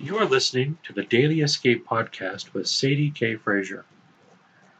You 0.00 0.16
are 0.18 0.26
listening 0.26 0.78
to 0.84 0.92
the 0.92 1.02
Daily 1.02 1.40
Escape 1.40 1.84
podcast 1.84 2.52
with 2.52 2.68
Sadie 2.68 3.10
K. 3.10 3.34
Frazier. 3.34 3.84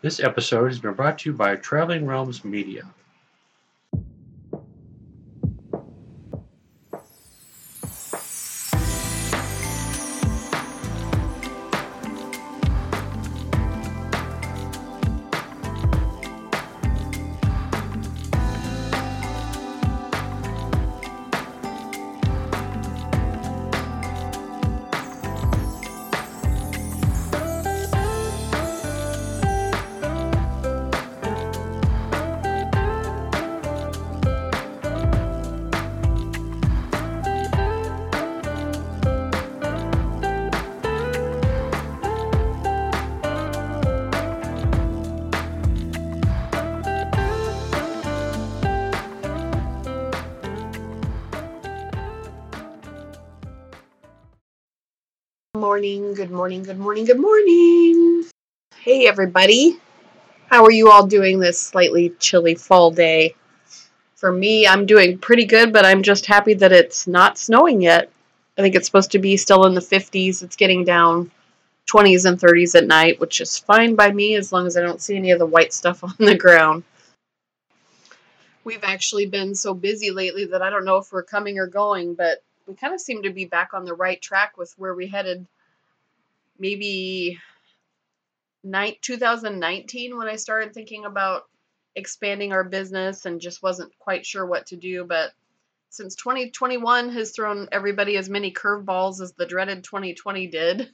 This 0.01 0.21
episode 0.21 0.69
has 0.69 0.79
been 0.79 0.95
brought 0.95 1.19
to 1.19 1.31
you 1.31 1.37
by 1.37 1.57
Traveling 1.57 2.07
Realms 2.07 2.45
Media. 2.45 2.87
Good 56.29 56.37
morning, 56.37 56.63
good 56.63 56.79
morning, 56.79 57.07
good 57.07 57.19
morning. 57.19 58.23
Hey, 58.81 59.09
everybody. 59.09 59.81
How 60.51 60.63
are 60.63 60.71
you 60.71 60.91
all 60.91 61.07
doing 61.07 61.41
this 61.41 61.59
slightly 61.59 62.11
chilly 62.19 62.55
fall 62.55 62.91
day? 62.91 63.35
For 64.15 64.31
me, 64.31 64.67
I'm 64.67 64.85
doing 64.85 65.17
pretty 65.17 65.47
good, 65.47 65.73
but 65.73 65.87
I'm 65.87 66.03
just 66.03 66.27
happy 66.27 66.53
that 66.53 66.71
it's 66.71 67.07
not 67.07 67.39
snowing 67.39 67.81
yet. 67.81 68.11
I 68.59 68.61
think 68.61 68.75
it's 68.75 68.85
supposed 68.85 69.13
to 69.13 69.19
be 69.19 69.39
still 69.39 69.65
in 69.65 69.73
the 69.73 69.81
50s. 69.81 70.43
It's 70.43 70.57
getting 70.57 70.85
down 70.85 71.31
20s 71.87 72.27
and 72.27 72.39
30s 72.39 72.75
at 72.75 72.87
night, 72.87 73.19
which 73.21 73.41
is 73.41 73.57
fine 73.57 73.95
by 73.95 74.13
me 74.13 74.35
as 74.35 74.53
long 74.53 74.67
as 74.67 74.77
I 74.77 74.83
don't 74.83 75.01
see 75.01 75.17
any 75.17 75.31
of 75.31 75.39
the 75.39 75.47
white 75.47 75.73
stuff 75.73 76.05
on 76.05 76.15
the 76.19 76.37
ground. 76.37 76.83
We've 78.65 78.85
actually 78.85 79.25
been 79.25 79.55
so 79.55 79.73
busy 79.73 80.11
lately 80.11 80.45
that 80.45 80.61
I 80.61 80.69
don't 80.69 80.85
know 80.85 80.99
if 80.99 81.11
we're 81.11 81.23
coming 81.23 81.59
or 81.59 81.67
going, 81.67 82.13
but 82.13 82.43
we 82.67 82.75
kind 82.75 82.93
of 82.93 83.01
seem 83.01 83.23
to 83.23 83.31
be 83.31 83.47
back 83.47 83.73
on 83.73 83.87
the 83.87 83.95
right 83.95 84.21
track 84.21 84.59
with 84.59 84.75
where 84.77 84.95
we 84.95 85.07
headed 85.07 85.47
maybe 86.59 87.39
2019 88.65 90.17
when 90.17 90.29
I 90.29 90.37
started 90.37 90.75
thinking 90.75 91.05
about 91.05 91.45
expanding 91.95 92.53
our 92.53 92.65
business 92.65 93.27
and 93.27 93.41
just 93.41 93.63
wasn't 93.63 93.97
quite 93.99 94.27
sure 94.27 94.45
what 94.45 94.67
to 94.67 94.77
do. 94.77 95.05
But 95.05 95.33
since 95.91 96.15
2021 96.17 97.11
has 97.11 97.31
thrown 97.31 97.69
everybody 97.73 98.17
as 98.17 98.29
many 98.29 98.53
curveballs 98.53 99.21
as 99.21 99.33
the 99.33 99.47
dreaded 99.47 99.85
2020 99.85 100.47
did, 100.49 100.91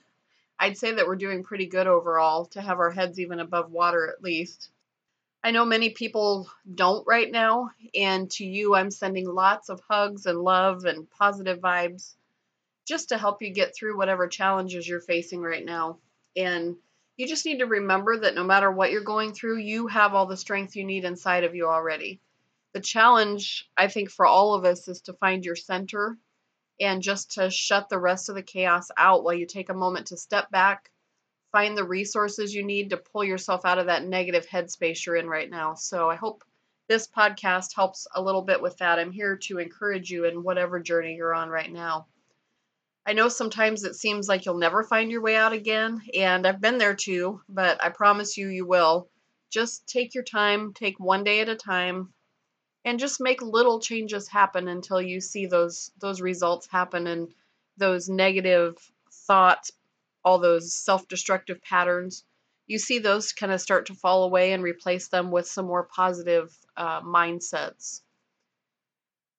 I'd 0.58 0.78
say 0.78 0.92
that 0.92 1.06
we're 1.06 1.16
doing 1.16 1.42
pretty 1.42 1.66
good 1.66 1.86
overall 1.86 2.46
to 2.46 2.60
have 2.60 2.78
our 2.78 2.90
heads 2.90 3.18
even 3.18 3.40
above 3.40 3.70
water 3.70 4.08
at 4.08 4.22
least. 4.22 4.70
I 5.42 5.50
know 5.50 5.66
many 5.66 5.90
people 5.90 6.48
don't 6.74 7.06
right 7.06 7.30
now, 7.30 7.70
and 7.94 8.30
to 8.32 8.46
you, 8.46 8.74
I'm 8.74 8.90
sending 8.90 9.28
lots 9.28 9.68
of 9.68 9.82
hugs 9.86 10.24
and 10.24 10.38
love 10.38 10.86
and 10.86 11.10
positive 11.10 11.58
vibes 11.58 12.14
just 12.86 13.10
to 13.10 13.18
help 13.18 13.42
you 13.42 13.50
get 13.50 13.74
through 13.74 13.96
whatever 13.96 14.28
challenges 14.28 14.86
you're 14.86 15.00
facing 15.00 15.40
right 15.40 15.64
now. 15.64 15.98
And 16.36 16.76
you 17.16 17.28
just 17.28 17.46
need 17.46 17.58
to 17.58 17.66
remember 17.66 18.20
that 18.20 18.34
no 18.34 18.44
matter 18.44 18.70
what 18.70 18.90
you're 18.90 19.02
going 19.02 19.32
through, 19.32 19.58
you 19.58 19.86
have 19.86 20.14
all 20.14 20.26
the 20.26 20.36
strength 20.36 20.76
you 20.76 20.84
need 20.84 21.04
inside 21.04 21.44
of 21.44 21.54
you 21.54 21.68
already. 21.68 22.20
The 22.72 22.80
challenge, 22.80 23.70
I 23.76 23.86
think, 23.88 24.10
for 24.10 24.26
all 24.26 24.54
of 24.54 24.64
us 24.64 24.88
is 24.88 25.02
to 25.02 25.12
find 25.12 25.44
your 25.44 25.54
center 25.54 26.18
and 26.80 27.02
just 27.02 27.32
to 27.32 27.50
shut 27.50 27.88
the 27.88 28.00
rest 28.00 28.28
of 28.28 28.34
the 28.34 28.42
chaos 28.42 28.88
out 28.96 29.22
while 29.22 29.34
you 29.34 29.46
take 29.46 29.68
a 29.68 29.74
moment 29.74 30.08
to 30.08 30.16
step 30.16 30.50
back, 30.50 30.90
find 31.52 31.76
the 31.76 31.84
resources 31.84 32.52
you 32.52 32.64
need 32.64 32.90
to 32.90 32.96
pull 32.96 33.22
yourself 33.22 33.64
out 33.64 33.78
of 33.78 33.86
that 33.86 34.04
negative 34.04 34.48
headspace 34.48 35.06
you're 35.06 35.14
in 35.14 35.28
right 35.28 35.48
now. 35.48 35.74
So 35.74 36.10
I 36.10 36.16
hope 36.16 36.42
this 36.88 37.06
podcast 37.06 37.76
helps 37.76 38.08
a 38.12 38.20
little 38.20 38.42
bit 38.42 38.60
with 38.60 38.76
that. 38.78 38.98
I'm 38.98 39.12
here 39.12 39.36
to 39.44 39.58
encourage 39.58 40.10
you 40.10 40.24
in 40.24 40.42
whatever 40.42 40.80
journey 40.80 41.14
you're 41.14 41.32
on 41.32 41.48
right 41.48 41.72
now. 41.72 42.06
I 43.06 43.12
know 43.12 43.28
sometimes 43.28 43.84
it 43.84 43.96
seems 43.96 44.28
like 44.28 44.46
you'll 44.46 44.56
never 44.56 44.82
find 44.82 45.10
your 45.10 45.20
way 45.20 45.36
out 45.36 45.52
again, 45.52 46.00
and 46.14 46.46
I've 46.46 46.60
been 46.60 46.78
there 46.78 46.94
too, 46.94 47.42
but 47.48 47.82
I 47.84 47.90
promise 47.90 48.36
you, 48.38 48.48
you 48.48 48.66
will. 48.66 49.10
Just 49.50 49.86
take 49.86 50.14
your 50.14 50.24
time, 50.24 50.72
take 50.72 50.98
one 50.98 51.22
day 51.22 51.40
at 51.40 51.48
a 51.48 51.54
time, 51.54 52.14
and 52.84 52.98
just 52.98 53.20
make 53.20 53.42
little 53.42 53.78
changes 53.80 54.28
happen 54.28 54.68
until 54.68 55.02
you 55.02 55.20
see 55.20 55.46
those 55.46 55.90
those 56.00 56.20
results 56.20 56.66
happen 56.66 57.06
and 57.06 57.28
those 57.76 58.08
negative 58.08 58.76
thoughts, 59.26 59.70
all 60.24 60.38
those 60.38 60.74
self-destructive 60.74 61.60
patterns. 61.62 62.24
You 62.66 62.78
see 62.78 63.00
those 63.00 63.32
kind 63.32 63.52
of 63.52 63.60
start 63.60 63.86
to 63.86 63.94
fall 63.94 64.24
away 64.24 64.52
and 64.52 64.62
replace 64.62 65.08
them 65.08 65.30
with 65.30 65.46
some 65.46 65.66
more 65.66 65.84
positive 65.84 66.56
uh, 66.76 67.02
mindsets. 67.02 68.00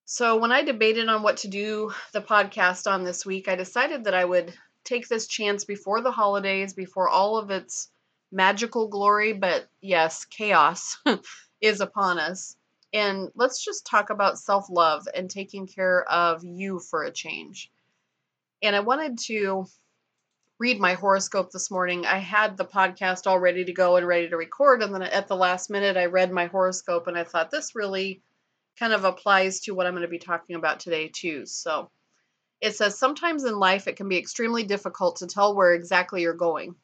So, 0.08 0.38
when 0.38 0.52
I 0.52 0.62
debated 0.62 1.10
on 1.10 1.24
what 1.24 1.38
to 1.38 1.48
do 1.48 1.92
the 2.14 2.22
podcast 2.22 2.86
on 2.90 3.04
this 3.04 3.26
week, 3.26 3.48
I 3.48 3.56
decided 3.56 4.04
that 4.04 4.14
I 4.14 4.24
would 4.24 4.54
take 4.84 5.08
this 5.08 5.26
chance 5.26 5.66
before 5.66 6.02
the 6.02 6.12
holidays, 6.12 6.76
before 6.76 7.10
all 7.10 7.38
of 7.38 7.50
its 7.50 7.90
magical 8.32 8.88
glory, 8.88 9.34
but 9.34 9.68
yes, 9.82 10.24
chaos 10.26 10.98
is 11.62 11.82
upon 11.82 12.20
us. 12.20 12.56
And 12.94 13.32
let's 13.34 13.66
just 13.66 13.88
talk 13.88 14.12
about 14.12 14.38
self 14.38 14.68
love 14.70 15.08
and 15.16 15.28
taking 15.28 15.66
care 15.66 16.04
of 16.04 16.44
you 16.44 16.80
for 16.80 17.04
a 17.04 17.12
change. 17.12 17.72
And 18.62 18.76
I 18.76 18.82
wanted 18.82 19.18
to 19.26 19.66
read 20.60 20.80
my 20.80 20.94
horoscope 20.94 21.52
this 21.52 21.72
morning. 21.72 22.06
I 22.06 22.20
had 22.20 22.58
the 22.58 22.66
podcast 22.66 23.26
all 23.26 23.40
ready 23.40 23.66
to 23.66 23.74
go 23.74 23.96
and 23.96 24.08
ready 24.08 24.30
to 24.30 24.38
record. 24.38 24.84
And 24.84 24.94
then 24.94 25.02
at 25.02 25.28
the 25.28 25.36
last 25.36 25.72
minute, 25.72 25.98
I 25.98 26.06
read 26.06 26.32
my 26.32 26.46
horoscope 26.46 27.08
and 27.08 27.18
I 27.18 27.24
thought 27.24 27.50
this 27.50 27.74
really 27.74 28.22
kind 28.80 28.94
of 28.94 29.04
applies 29.04 29.62
to 29.62 29.74
what 29.74 29.86
I'm 29.86 29.94
going 29.94 30.04
to 30.04 30.08
be 30.08 30.20
talking 30.20 30.56
about 30.56 30.80
today, 30.80 31.08
too. 31.08 31.46
So 31.46 31.90
it 32.62 32.76
says 32.76 32.98
sometimes 32.98 33.44
in 33.44 33.60
life 33.60 33.88
it 33.88 33.96
can 33.96 34.10
be 34.10 34.18
extremely 34.18 34.64
difficult 34.64 35.18
to 35.18 35.28
tell 35.28 35.56
where 35.56 35.74
exactly 35.74 36.22
you're 36.22 36.34
going. 36.34 36.76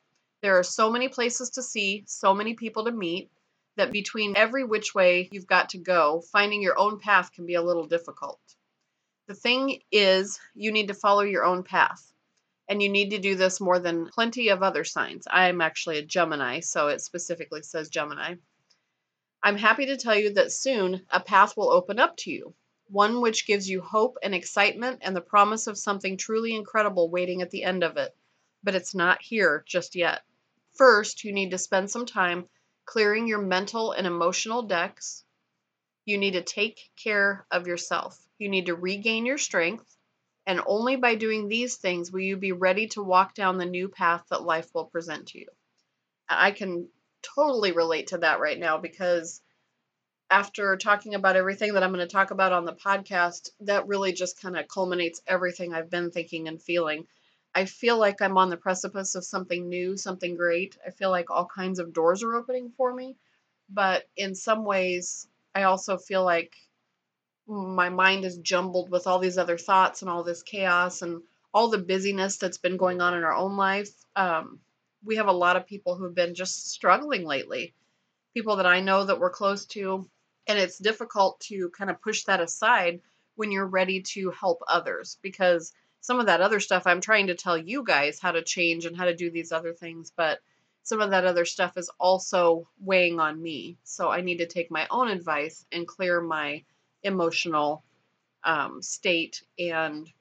There 0.41 0.57
are 0.57 0.63
so 0.63 0.89
many 0.89 1.07
places 1.07 1.51
to 1.51 1.63
see, 1.63 2.03
so 2.07 2.33
many 2.33 2.53
people 2.55 2.85
to 2.85 2.91
meet, 2.91 3.29
that 3.77 3.91
between 3.91 4.35
every 4.35 4.63
which 4.63 4.93
way 4.93 5.29
you've 5.31 5.47
got 5.47 5.69
to 5.69 5.77
go, 5.77 6.21
finding 6.31 6.61
your 6.61 6.77
own 6.77 6.99
path 6.99 7.31
can 7.31 7.45
be 7.45 7.55
a 7.55 7.61
little 7.61 7.85
difficult. 7.85 8.39
The 9.27 9.33
thing 9.33 9.81
is, 9.91 10.39
you 10.55 10.71
need 10.71 10.89
to 10.89 10.93
follow 10.93 11.21
your 11.21 11.45
own 11.45 11.63
path. 11.63 12.11
And 12.67 12.81
you 12.81 12.89
need 12.89 13.09
to 13.11 13.19
do 13.19 13.35
this 13.35 13.59
more 13.59 13.79
than 13.79 14.07
plenty 14.07 14.49
of 14.49 14.63
other 14.63 14.83
signs. 14.83 15.27
I'm 15.29 15.61
actually 15.61 15.97
a 15.97 16.05
Gemini, 16.05 16.61
so 16.61 16.87
it 16.87 17.01
specifically 17.01 17.63
says 17.63 17.89
Gemini. 17.89 18.35
I'm 19.43 19.57
happy 19.57 19.87
to 19.87 19.97
tell 19.97 20.15
you 20.15 20.33
that 20.33 20.51
soon 20.51 21.05
a 21.09 21.19
path 21.19 21.57
will 21.57 21.71
open 21.71 21.99
up 21.99 22.15
to 22.17 22.31
you, 22.31 22.53
one 22.89 23.21
which 23.21 23.47
gives 23.47 23.67
you 23.67 23.81
hope 23.81 24.17
and 24.21 24.35
excitement 24.35 24.99
and 25.01 25.15
the 25.15 25.21
promise 25.21 25.65
of 25.65 25.77
something 25.77 26.17
truly 26.17 26.53
incredible 26.53 27.09
waiting 27.09 27.41
at 27.41 27.49
the 27.49 27.63
end 27.63 27.83
of 27.83 27.97
it. 27.97 28.15
But 28.63 28.75
it's 28.75 28.93
not 28.93 29.21
here 29.21 29.63
just 29.67 29.95
yet. 29.95 30.21
First, 30.73 31.23
you 31.23 31.33
need 31.33 31.51
to 31.51 31.57
spend 31.57 31.89
some 31.89 32.05
time 32.05 32.47
clearing 32.85 33.27
your 33.27 33.41
mental 33.41 33.93
and 33.93 34.05
emotional 34.05 34.61
decks. 34.61 35.23
You 36.05 36.19
need 36.19 36.33
to 36.33 36.43
take 36.43 36.91
care 36.95 37.47
of 37.49 37.65
yourself. 37.65 38.19
You 38.37 38.47
need 38.47 38.67
to 38.67 38.75
regain 38.75 39.25
your 39.25 39.37
strength. 39.39 39.97
And 40.45 40.61
only 40.65 40.95
by 40.95 41.15
doing 41.15 41.47
these 41.47 41.77
things 41.77 42.11
will 42.11 42.21
you 42.21 42.37
be 42.37 42.51
ready 42.51 42.87
to 42.89 43.03
walk 43.03 43.33
down 43.33 43.57
the 43.57 43.65
new 43.65 43.89
path 43.89 44.23
that 44.29 44.43
life 44.43 44.69
will 44.73 44.85
present 44.85 45.29
to 45.29 45.39
you. 45.39 45.47
I 46.29 46.51
can 46.51 46.89
totally 47.21 47.71
relate 47.71 48.07
to 48.07 48.19
that 48.19 48.39
right 48.39 48.59
now 48.59 48.77
because 48.77 49.41
after 50.29 50.77
talking 50.77 51.13
about 51.13 51.35
everything 51.35 51.73
that 51.73 51.83
I'm 51.83 51.91
going 51.91 52.07
to 52.07 52.11
talk 52.11 52.31
about 52.31 52.53
on 52.53 52.65
the 52.65 52.73
podcast, 52.73 53.49
that 53.61 53.87
really 53.87 54.13
just 54.13 54.41
kind 54.41 54.57
of 54.57 54.67
culminates 54.67 55.21
everything 55.27 55.73
I've 55.73 55.89
been 55.89 56.09
thinking 56.09 56.47
and 56.47 56.61
feeling. 56.61 57.05
I 57.53 57.65
feel 57.65 57.97
like 57.97 58.21
I'm 58.21 58.37
on 58.37 58.49
the 58.49 58.55
precipice 58.55 59.15
of 59.15 59.25
something 59.25 59.67
new, 59.67 59.97
something 59.97 60.37
great. 60.37 60.77
I 60.87 60.91
feel 60.91 61.09
like 61.09 61.29
all 61.29 61.45
kinds 61.45 61.79
of 61.79 61.91
doors 61.91 62.23
are 62.23 62.33
opening 62.35 62.71
for 62.77 62.93
me. 62.93 63.17
But 63.69 64.07
in 64.15 64.35
some 64.35 64.63
ways, 64.63 65.27
I 65.53 65.63
also 65.63 65.97
feel 65.97 66.23
like 66.23 66.55
my 67.45 67.89
mind 67.89 68.23
is 68.23 68.37
jumbled 68.37 68.89
with 68.89 69.07
all 69.07 69.19
these 69.19 69.37
other 69.37 69.57
thoughts 69.57 70.01
and 70.01 70.09
all 70.09 70.23
this 70.23 70.43
chaos 70.43 71.01
and 71.01 71.21
all 71.53 71.67
the 71.67 71.77
busyness 71.77 72.37
that's 72.37 72.57
been 72.57 72.77
going 72.77 73.01
on 73.01 73.13
in 73.13 73.23
our 73.23 73.35
own 73.35 73.57
life. 73.57 73.89
Um, 74.15 74.59
we 75.03 75.15
have 75.15 75.27
a 75.27 75.33
lot 75.33 75.55
of 75.55 75.67
people 75.67 75.95
who've 75.95 76.15
been 76.15 76.35
just 76.35 76.71
struggling 76.71 77.25
lately. 77.25 77.73
People 78.33 78.57
that 78.57 78.65
I 78.65 78.79
know 78.79 79.05
that 79.05 79.19
we're 79.19 79.29
close 79.29 79.65
to, 79.67 80.07
and 80.47 80.59
it's 80.59 80.77
difficult 80.77 81.39
to 81.41 81.69
kind 81.69 81.89
of 81.89 82.01
push 82.01 82.23
that 82.23 82.39
aside 82.39 83.01
when 83.35 83.51
you're 83.51 83.65
ready 83.65 84.01
to 84.01 84.31
help 84.31 84.61
others 84.67 85.17
because 85.21 85.73
some 86.01 86.19
of 86.19 86.25
that 86.25 86.41
other 86.41 86.59
stuff 86.59 86.87
I'm 86.87 87.01
trying 87.01 87.27
to 87.27 87.35
tell 87.35 87.57
you 87.57 87.83
guys 87.83 88.19
how 88.19 88.31
to 88.31 88.43
change 88.43 88.85
and 88.85 88.97
how 88.97 89.05
to 89.05 89.15
do 89.15 89.29
these 89.29 89.51
other 89.51 89.73
things, 89.73 90.11
but 90.15 90.39
some 90.83 90.99
of 90.99 91.11
that 91.11 91.25
other 91.25 91.45
stuff 91.45 91.77
is 91.77 91.91
also 91.99 92.67
weighing 92.79 93.19
on 93.19 93.41
me. 93.41 93.77
So 93.83 94.09
I 94.09 94.21
need 94.21 94.37
to 94.37 94.47
take 94.47 94.71
my 94.71 94.87
own 94.89 95.09
advice 95.09 95.65
and 95.71 95.87
clear 95.87 96.19
my 96.19 96.63
emotional 97.03 97.83
um, 98.43 98.81
state 98.81 99.43
and 99.59 100.11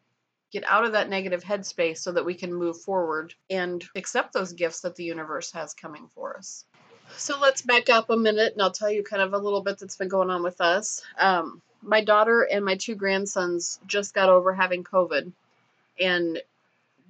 get 0.50 0.64
out 0.64 0.85
of 0.85 0.93
that 0.93 1.08
negative 1.08 1.44
headspace 1.44 1.99
so 1.99 2.12
that 2.12 2.25
we 2.25 2.35
can 2.35 2.52
move 2.52 2.81
forward 2.81 3.35
and 3.49 3.85
accept 3.94 4.32
those 4.32 4.52
gifts 4.52 4.81
that 4.81 4.97
the 4.97 5.05
universe 5.05 5.52
has 5.52 5.75
coming 5.75 6.08
for 6.14 6.37
us. 6.37 6.64
So 7.17 7.38
let's 7.41 7.62
back 7.62 7.88
up 7.88 8.11
a 8.11 8.17
minute 8.17 8.52
and 8.52 8.62
I'll 8.62 8.70
tell 8.70 8.91
you 8.91 9.02
kind 9.02 9.23
of 9.23 9.32
a 9.32 9.38
little 9.38 9.62
bit 9.62 9.79
that's 9.79 9.97
been 9.97 10.08
going 10.08 10.31
on 10.31 10.43
with 10.43 10.61
us. 10.61 11.02
Um, 11.19 11.62
my 11.82 12.02
daughter 12.02 12.43
and 12.43 12.64
my 12.64 12.76
two 12.76 12.94
grandsons 12.94 13.81
just 13.87 14.14
got 14.14 14.29
over 14.29 14.52
having 14.52 14.85
COVID 14.85 15.32
and 15.99 16.41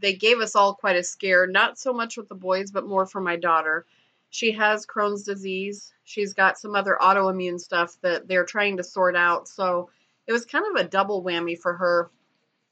they 0.00 0.14
gave 0.14 0.38
us 0.38 0.56
all 0.56 0.74
quite 0.74 0.96
a 0.96 1.02
scare, 1.02 1.46
not 1.46 1.78
so 1.78 1.92
much 1.92 2.16
with 2.16 2.28
the 2.28 2.34
boys, 2.34 2.70
but 2.70 2.86
more 2.86 3.06
for 3.06 3.20
my 3.20 3.36
daughter. 3.36 3.84
She 4.30 4.52
has 4.52 4.86
Crohn's 4.86 5.24
disease. 5.24 5.92
She's 6.04 6.32
got 6.32 6.58
some 6.58 6.74
other 6.74 6.96
autoimmune 7.00 7.60
stuff 7.60 7.96
that 8.02 8.26
they're 8.26 8.44
trying 8.44 8.78
to 8.78 8.84
sort 8.84 9.16
out. 9.16 9.48
So 9.48 9.90
it 10.26 10.32
was 10.32 10.44
kind 10.44 10.64
of 10.70 10.80
a 10.80 10.88
double 10.88 11.22
whammy 11.22 11.58
for 11.58 11.74
her. 11.74 12.10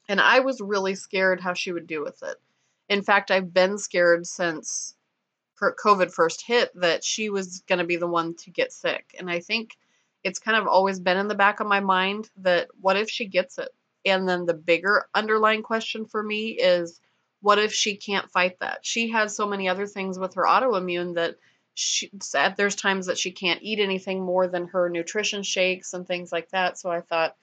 And 0.09 0.19
I 0.19 0.39
was 0.39 0.59
really 0.59 0.95
scared 0.95 1.39
how 1.39 1.53
she 1.53 1.71
would 1.71 1.87
do 1.87 2.03
with 2.03 2.21
it. 2.23 2.35
In 2.89 3.03
fact, 3.03 3.31
I've 3.31 3.53
been 3.53 3.77
scared 3.77 4.25
since 4.25 4.95
COVID 5.61 6.11
first 6.11 6.41
hit 6.41 6.71
that 6.75 7.03
she 7.03 7.29
was 7.29 7.61
going 7.67 7.79
to 7.79 7.85
be 7.85 7.97
the 7.97 8.07
one 8.07 8.35
to 8.37 8.49
get 8.49 8.73
sick. 8.73 9.15
And 9.17 9.29
I 9.29 9.39
think 9.39 9.77
it's 10.23 10.39
kind 10.39 10.57
of 10.57 10.67
always 10.67 10.99
been 10.99 11.17
in 11.17 11.27
the 11.27 11.35
back 11.35 11.59
of 11.59 11.67
my 11.67 11.79
mind 11.79 12.29
that 12.37 12.69
what 12.81 12.97
if 12.97 13.09
she 13.09 13.25
gets 13.25 13.57
it? 13.57 13.69
And 14.05 14.27
then 14.27 14.45
the 14.45 14.53
bigger 14.53 15.05
underlying 15.13 15.61
question 15.61 16.05
for 16.05 16.23
me 16.23 16.57
is 16.59 16.99
what 17.41 17.59
if 17.59 17.71
she 17.71 17.95
can't 17.95 18.31
fight 18.31 18.59
that? 18.59 18.79
She 18.81 19.11
has 19.11 19.35
so 19.35 19.45
many 19.47 19.69
other 19.69 19.85
things 19.85 20.17
with 20.17 20.33
her 20.33 20.43
autoimmune 20.43 21.15
that 21.15 21.35
she 21.75 22.11
there's 22.57 22.75
times 22.75 23.05
that 23.05 23.17
she 23.17 23.31
can't 23.31 23.61
eat 23.61 23.79
anything 23.79 24.21
more 24.21 24.47
than 24.47 24.67
her 24.67 24.89
nutrition 24.89 25.43
shakes 25.43 25.93
and 25.93 26.05
things 26.05 26.31
like 26.31 26.49
that. 26.49 26.77
So 26.77 26.89
I 26.89 27.01
thought, 27.01 27.35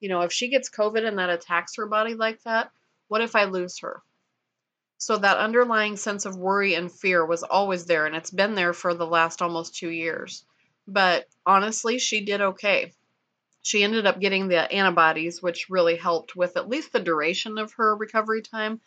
you 0.00 0.08
know, 0.08 0.22
if 0.22 0.32
she 0.32 0.48
gets 0.48 0.70
COVID 0.70 1.06
and 1.06 1.18
that 1.18 1.30
attacks 1.30 1.76
her 1.76 1.86
body 1.86 2.14
like 2.14 2.42
that, 2.42 2.70
what 3.08 3.20
if 3.20 3.34
I 3.34 3.44
lose 3.44 3.78
her? 3.80 4.02
So 4.98 5.16
that 5.16 5.38
underlying 5.38 5.96
sense 5.96 6.26
of 6.26 6.36
worry 6.36 6.74
and 6.74 6.90
fear 6.90 7.24
was 7.24 7.42
always 7.44 7.86
there, 7.86 8.06
and 8.06 8.16
it's 8.16 8.30
been 8.30 8.54
there 8.54 8.72
for 8.72 8.94
the 8.94 9.06
last 9.06 9.40
almost 9.40 9.76
two 9.76 9.90
years. 9.90 10.44
But 10.86 11.28
honestly, 11.46 11.98
she 11.98 12.24
did 12.24 12.40
okay. 12.40 12.92
She 13.62 13.84
ended 13.84 14.06
up 14.06 14.20
getting 14.20 14.48
the 14.48 14.70
antibodies, 14.72 15.42
which 15.42 15.68
really 15.68 15.96
helped 15.96 16.34
with 16.34 16.56
at 16.56 16.68
least 16.68 16.92
the 16.92 17.00
duration 17.00 17.58
of 17.58 17.72
her 17.74 17.94
recovery 17.94 18.42
time. 18.42 18.80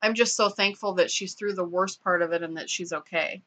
I'm 0.00 0.14
just 0.14 0.36
so 0.36 0.48
thankful 0.48 0.94
that 0.94 1.10
she's 1.10 1.34
through 1.34 1.54
the 1.54 1.64
worst 1.64 2.02
part 2.02 2.22
of 2.22 2.32
it 2.32 2.42
and 2.42 2.56
that 2.56 2.70
she's 2.70 2.92
okay. 2.92 3.42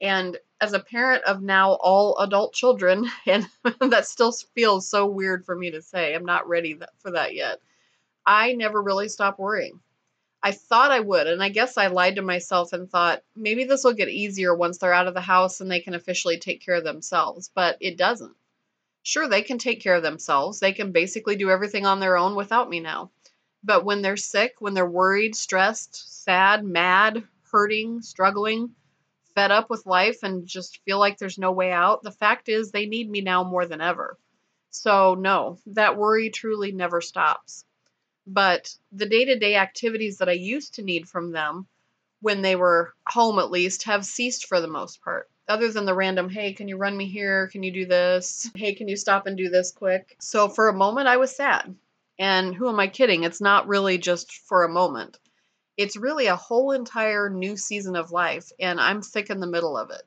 And 0.00 0.38
as 0.60 0.72
a 0.72 0.80
parent 0.80 1.24
of 1.24 1.42
now 1.42 1.72
all 1.72 2.18
adult 2.18 2.52
children, 2.54 3.08
and 3.26 3.48
that 3.80 4.06
still 4.06 4.32
feels 4.32 4.88
so 4.88 5.06
weird 5.06 5.44
for 5.44 5.56
me 5.56 5.70
to 5.72 5.82
say, 5.82 6.14
I'm 6.14 6.24
not 6.24 6.48
ready 6.48 6.78
for 6.98 7.10
that 7.12 7.34
yet. 7.34 7.60
I 8.24 8.52
never 8.52 8.82
really 8.82 9.08
stopped 9.08 9.38
worrying. 9.38 9.80
I 10.42 10.52
thought 10.52 10.92
I 10.92 11.00
would, 11.00 11.26
and 11.26 11.42
I 11.42 11.48
guess 11.48 11.76
I 11.76 11.88
lied 11.88 12.16
to 12.16 12.22
myself 12.22 12.72
and 12.72 12.88
thought 12.88 13.24
maybe 13.34 13.64
this 13.64 13.82
will 13.82 13.92
get 13.92 14.08
easier 14.08 14.54
once 14.54 14.78
they're 14.78 14.92
out 14.92 15.08
of 15.08 15.14
the 15.14 15.20
house 15.20 15.60
and 15.60 15.70
they 15.70 15.80
can 15.80 15.94
officially 15.94 16.38
take 16.38 16.64
care 16.64 16.76
of 16.76 16.84
themselves, 16.84 17.50
but 17.54 17.76
it 17.80 17.96
doesn't. 17.96 18.36
Sure, 19.02 19.26
they 19.26 19.42
can 19.42 19.58
take 19.58 19.80
care 19.80 19.96
of 19.96 20.02
themselves. 20.02 20.60
They 20.60 20.72
can 20.72 20.92
basically 20.92 21.34
do 21.34 21.50
everything 21.50 21.86
on 21.86 21.98
their 21.98 22.16
own 22.16 22.36
without 22.36 22.70
me 22.70 22.78
now. 22.78 23.10
But 23.64 23.84
when 23.84 24.02
they're 24.02 24.16
sick, 24.16 24.56
when 24.60 24.74
they're 24.74 24.86
worried, 24.86 25.34
stressed, 25.34 26.22
sad, 26.24 26.64
mad, 26.64 27.26
hurting, 27.50 28.02
struggling, 28.02 28.74
fed 29.38 29.50
up 29.50 29.70
with 29.70 29.86
life, 29.86 30.22
and 30.22 30.46
just 30.46 30.80
feel 30.84 30.98
like 30.98 31.18
there's 31.18 31.38
no 31.38 31.52
way 31.52 31.70
out, 31.72 32.02
the 32.02 32.10
fact 32.10 32.48
is 32.48 32.70
they 32.70 32.86
need 32.86 33.08
me 33.10 33.20
now 33.20 33.44
more 33.44 33.66
than 33.66 33.80
ever. 33.80 34.18
So, 34.70 35.14
no, 35.14 35.58
that 35.66 35.96
worry 35.96 36.30
truly 36.30 36.72
never 36.72 37.00
stops 37.00 37.64
but 38.28 38.74
the 38.92 39.06
day 39.06 39.24
to 39.24 39.38
day 39.38 39.56
activities 39.56 40.18
that 40.18 40.28
I 40.28 40.32
used 40.32 40.74
to 40.74 40.82
need 40.82 41.08
from 41.08 41.32
them 41.32 41.66
when 42.20 42.42
they 42.42 42.56
were 42.56 42.92
home 43.06 43.38
at 43.38 43.50
least 43.50 43.84
have 43.84 44.04
ceased 44.04 44.46
for 44.46 44.60
the 44.60 44.68
most 44.68 45.02
part. 45.02 45.30
Other 45.48 45.72
than 45.72 45.86
the 45.86 45.94
random, 45.94 46.28
hey, 46.28 46.52
can 46.52 46.68
you 46.68 46.76
run 46.76 46.94
me 46.94 47.06
here? 47.06 47.48
Can 47.48 47.62
you 47.62 47.72
do 47.72 47.86
this? 47.86 48.50
Hey, 48.54 48.74
can 48.74 48.86
you 48.86 48.96
stop 48.96 49.26
and 49.26 49.36
do 49.36 49.48
this 49.48 49.72
quick? 49.72 50.14
So 50.20 50.48
for 50.48 50.68
a 50.68 50.74
moment, 50.74 51.08
I 51.08 51.16
was 51.16 51.34
sad. 51.34 51.74
And 52.18 52.54
who 52.54 52.68
am 52.68 52.78
I 52.78 52.88
kidding? 52.88 53.24
It's 53.24 53.40
not 53.40 53.66
really 53.66 53.96
just 53.96 54.30
for 54.46 54.64
a 54.64 54.68
moment. 54.68 55.18
It's 55.78 55.96
really 55.96 56.26
a 56.26 56.34
whole 56.34 56.72
entire 56.72 57.30
new 57.30 57.56
season 57.56 57.94
of 57.94 58.10
life, 58.10 58.50
and 58.58 58.80
I'm 58.80 59.00
thick 59.00 59.30
in 59.30 59.38
the 59.38 59.46
middle 59.46 59.78
of 59.78 59.90
it. 59.90 60.02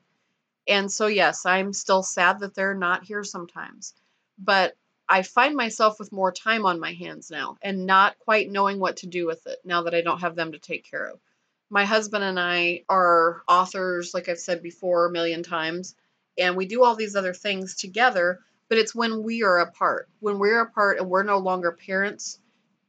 And 0.68 0.92
so, 0.92 1.06
yes, 1.06 1.46
I'm 1.46 1.72
still 1.72 2.02
sad 2.02 2.40
that 2.40 2.54
they're 2.54 2.74
not 2.74 3.04
here 3.04 3.24
sometimes. 3.24 3.94
But 4.38 4.76
I 5.08 5.22
find 5.22 5.56
myself 5.56 5.98
with 5.98 6.12
more 6.12 6.30
time 6.30 6.66
on 6.66 6.78
my 6.78 6.92
hands 6.92 7.30
now 7.30 7.56
and 7.62 7.86
not 7.86 8.18
quite 8.18 8.50
knowing 8.50 8.80
what 8.80 8.98
to 8.98 9.06
do 9.06 9.26
with 9.26 9.46
it 9.46 9.60
now 9.64 9.84
that 9.84 9.94
I 9.94 10.02
don't 10.02 10.20
have 10.20 10.36
them 10.36 10.52
to 10.52 10.58
take 10.58 10.88
care 10.88 11.06
of. 11.06 11.18
My 11.70 11.86
husband 11.86 12.22
and 12.22 12.38
I 12.38 12.84
are 12.90 13.42
authors, 13.48 14.12
like 14.12 14.28
I've 14.28 14.38
said 14.38 14.62
before 14.62 15.06
a 15.06 15.10
million 15.10 15.42
times, 15.42 15.94
and 16.36 16.54
we 16.54 16.66
do 16.66 16.84
all 16.84 16.96
these 16.96 17.16
other 17.16 17.32
things 17.32 17.76
together, 17.76 18.40
but 18.68 18.76
it's 18.76 18.94
when 18.94 19.22
we 19.22 19.42
are 19.42 19.60
apart. 19.60 20.10
When 20.20 20.38
we're 20.38 20.60
apart 20.60 20.98
and 20.98 21.08
we're 21.08 21.22
no 21.22 21.38
longer 21.38 21.72
parents 21.72 22.38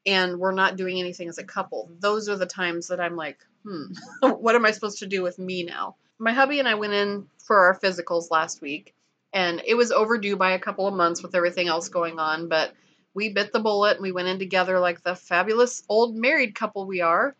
and 0.06 0.40
we're 0.40 0.54
not 0.54 0.76
doing 0.76 1.00
anything 1.00 1.30
as 1.30 1.38
a 1.38 1.44
couple, 1.44 1.92
those 2.00 2.30
are 2.30 2.38
the 2.38 2.46
times 2.46 2.88
that 2.88 3.00
I'm 3.00 3.16
like, 3.16 3.40
hmm, 3.64 3.86
what 4.22 4.56
am 4.56 4.66
I 4.66 4.72
supposed 4.72 5.00
to 5.00 5.08
do 5.08 5.24
with 5.24 5.40
me 5.40 5.64
now? 5.64 5.96
My 6.20 6.34
hubby 6.34 6.60
and 6.60 6.68
I 6.68 6.76
went 6.76 6.94
in 6.94 7.28
for 7.46 7.58
our 7.66 7.80
physicals 7.80 8.32
last 8.32 8.62
week 8.62 8.94
and 9.34 9.62
it 9.66 9.76
was 9.76 9.92
overdue 9.92 10.36
by 10.36 10.52
a 10.52 10.60
couple 10.60 10.88
of 10.88 10.94
months 10.94 11.24
with 11.24 11.36
everything 11.36 11.68
else 11.68 11.90
going 11.90 12.20
on 12.20 12.48
but 12.48 12.74
we 13.14 13.30
bit 13.30 13.52
the 13.52 13.60
bullet 13.60 13.96
and 13.98 14.04
we 14.04 14.12
went 14.12 14.28
in 14.28 14.40
together 14.40 14.80
like 14.80 15.02
the 15.02 15.16
fabulous 15.16 15.84
old 15.90 16.16
married 16.16 16.56
couple 16.56 16.86
we 16.86 17.02
are. 17.02 17.36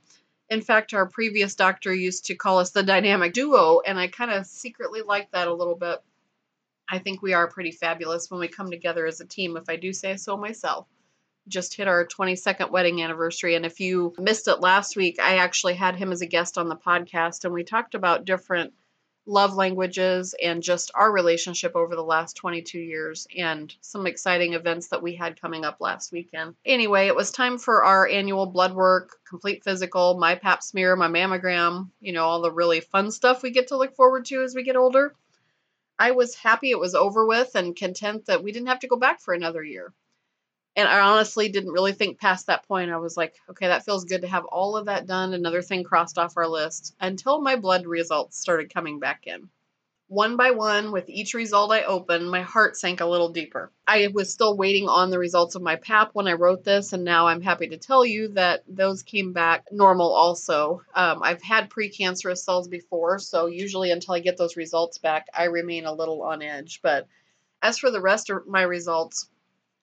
In 0.50 0.62
fact 0.62 0.94
our 0.94 1.08
previous 1.08 1.56
doctor 1.56 1.94
used 1.94 2.26
to 2.26 2.36
call 2.36 2.60
us 2.60 2.72
the 2.72 2.84
dynamic 2.84 3.34
duo 3.34 3.80
and 3.80 3.98
i 3.98 4.08
kind 4.08 4.32
of 4.32 4.46
secretly 4.46 5.02
like 5.02 5.32
that 5.32 5.48
a 5.48 5.54
little 5.54 5.76
bit. 5.76 6.00
I 6.90 7.00
think 7.00 7.22
we 7.22 7.34
are 7.34 7.48
pretty 7.48 7.72
fabulous 7.72 8.30
when 8.30 8.40
we 8.40 8.48
come 8.48 8.70
together 8.70 9.06
as 9.06 9.22
a 9.22 9.26
team 9.26 9.56
if 9.56 9.70
i 9.70 9.76
do 9.76 9.94
say 9.94 10.18
so 10.18 10.36
myself 10.36 10.88
just 11.48 11.76
hit 11.76 11.88
our 11.88 12.06
22nd 12.06 12.72
wedding 12.72 13.02
anniversary. 13.02 13.56
And 13.56 13.66
if 13.66 13.80
you 13.80 14.14
missed 14.18 14.48
it 14.48 14.62
last 14.62 14.96
week, 14.96 15.20
I 15.22 15.38
actually 15.38 15.76
had 15.76 15.96
him 15.96 16.12
as 16.12 16.22
a 16.22 16.26
guest 16.26 16.58
on 16.58 16.70
the 16.70 16.76
podcast 16.76 17.46
and 17.46 17.54
we 17.54 17.64
talked 17.64 17.96
about 17.96 18.26
different 18.26 18.74
love 19.26 19.56
languages 19.56 20.36
and 20.42 20.62
just 20.62 20.92
our 20.96 21.12
relationship 21.12 21.76
over 21.76 21.96
the 21.96 22.04
last 22.04 22.36
22 22.36 22.80
years 22.80 23.28
and 23.38 23.74
some 23.82 24.06
exciting 24.06 24.54
events 24.54 24.90
that 24.90 25.02
we 25.02 25.16
had 25.16 25.40
coming 25.40 25.64
up 25.64 25.78
last 25.80 26.12
weekend. 26.12 26.56
Anyway, 26.66 27.08
it 27.08 27.16
was 27.16 27.32
time 27.32 27.58
for 27.58 27.84
our 27.84 28.08
annual 28.08 28.46
blood 28.46 28.74
work, 28.74 29.16
complete 29.28 29.64
physical, 29.64 30.18
my 30.20 30.36
pap 30.36 30.62
smear, 30.62 30.96
my 30.96 31.08
mammogram, 31.08 31.90
you 32.02 32.12
know, 32.12 32.26
all 32.26 32.42
the 32.42 32.52
really 32.52 32.82
fun 32.82 33.12
stuff 33.12 33.44
we 33.44 33.52
get 33.52 33.68
to 33.68 33.78
look 33.78 33.96
forward 33.96 34.26
to 34.26 34.44
as 34.44 34.56
we 34.56 34.64
get 34.64 34.76
older. 34.76 35.16
I 35.98 36.12
was 36.12 36.36
happy 36.36 36.72
it 36.72 36.80
was 36.80 36.96
over 36.96 37.26
with 37.26 37.56
and 37.56 37.76
content 37.76 38.26
that 38.26 38.44
we 38.44 38.52
didn't 38.52 38.68
have 38.68 38.80
to 38.80 38.88
go 38.88 38.98
back 38.98 39.22
for 39.22 39.34
another 39.34 39.64
year. 39.64 39.94
And 40.76 40.88
I 40.88 41.02
honestly 41.02 41.50
didn't 41.50 41.72
really 41.72 41.94
think 41.94 42.20
past 42.20 42.48
that 42.48 42.68
point. 42.68 42.90
I 42.90 42.98
was 42.98 43.16
like, 43.16 43.36
okay, 43.50 43.68
that 43.68 43.86
feels 43.86 44.06
good 44.06 44.22
to 44.22 44.28
have 44.28 44.46
all 44.46 44.76
of 44.76 44.88
that 44.88 45.06
done, 45.06 45.34
another 45.34 45.62
thing 45.62 45.84
crossed 45.84 46.18
off 46.18 46.38
our 46.38 46.48
list, 46.48 46.96
until 47.00 47.42
my 47.42 47.56
blood 47.56 47.86
results 47.86 48.40
started 48.40 48.74
coming 48.74 49.00
back 49.00 49.28
in. 49.28 49.50
One 50.08 50.36
by 50.36 50.52
one, 50.52 50.92
with 50.92 51.10
each 51.10 51.34
result 51.34 51.72
I 51.72 51.84
opened, 51.84 52.30
my 52.30 52.42
heart 52.42 52.76
sank 52.78 53.02
a 53.02 53.06
little 53.06 53.30
deeper. 53.30 53.72
I 53.88 54.10
was 54.14 54.32
still 54.32 54.56
waiting 54.58 54.88
on 54.88 55.10
the 55.10 55.18
results 55.18 55.56
of 55.56 55.62
my 55.62 55.76
PAP 55.78 56.10
when 56.14 56.28
I 56.28 56.34
wrote 56.34 56.64
this, 56.64 56.94
and 56.94 57.04
now 57.04 57.28
I'm 57.28 57.42
happy 57.42 57.68
to 57.70 57.78
tell 57.78 58.06
you 58.06 58.28
that 58.30 58.64
those 58.68 59.02
came 59.02 59.32
back 59.34 59.72
normal 59.72 60.12
also. 60.12 60.84
Um, 60.94 61.24
I've 61.24 61.42
had 61.42 61.70
precancerous 61.70 62.40
cells 62.40 62.68
before, 62.68 63.18
so 63.18 63.46
usually 63.48 63.92
until 63.92 64.14
I 64.14 64.20
get 64.20 64.38
those 64.38 64.58
results 64.58 64.98
back, 64.98 65.28
I 65.34 65.46
remain 65.46 65.86
a 65.86 65.94
little 65.94 66.22
on 66.22 66.42
edge. 66.42 66.82
But 66.84 67.08
as 67.64 67.80
for 67.80 67.90
the 67.90 68.02
rest 68.02 68.30
of 68.30 68.46
my 68.46 68.64
results, 68.64 69.30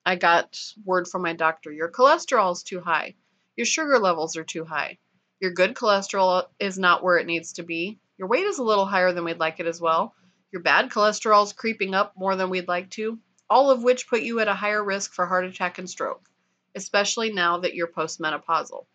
I 0.05 0.15
got 0.15 0.59
word 0.83 1.07
from 1.07 1.21
my 1.21 1.33
doctor 1.33 1.71
your 1.71 1.91
cholesterol 1.91 2.51
is 2.53 2.63
too 2.63 2.81
high. 2.81 3.15
Your 3.55 3.65
sugar 3.65 3.99
levels 3.99 4.35
are 4.37 4.43
too 4.43 4.65
high. 4.65 4.97
Your 5.39 5.51
good 5.51 5.75
cholesterol 5.75 6.47
is 6.59 6.79
not 6.79 7.03
where 7.03 7.17
it 7.17 7.27
needs 7.27 7.53
to 7.53 7.63
be. 7.63 7.99
Your 8.17 8.27
weight 8.27 8.45
is 8.45 8.59
a 8.59 8.63
little 8.63 8.85
higher 8.85 9.11
than 9.11 9.23
we'd 9.25 9.39
like 9.39 9.59
it 9.59 9.67
as 9.67 9.81
well. 9.81 10.13
Your 10.51 10.61
bad 10.61 10.89
cholesterol 10.89 11.43
is 11.43 11.53
creeping 11.53 11.93
up 11.93 12.13
more 12.15 12.35
than 12.35 12.49
we'd 12.49 12.67
like 12.67 12.89
to, 12.91 13.19
all 13.49 13.71
of 13.71 13.83
which 13.83 14.07
put 14.07 14.21
you 14.21 14.39
at 14.39 14.47
a 14.47 14.53
higher 14.53 14.83
risk 14.83 15.13
for 15.13 15.25
heart 15.25 15.45
attack 15.45 15.77
and 15.77 15.89
stroke, 15.89 16.27
especially 16.75 17.31
now 17.31 17.59
that 17.59 17.73
you're 17.73 17.87
postmenopausal. 17.87 18.85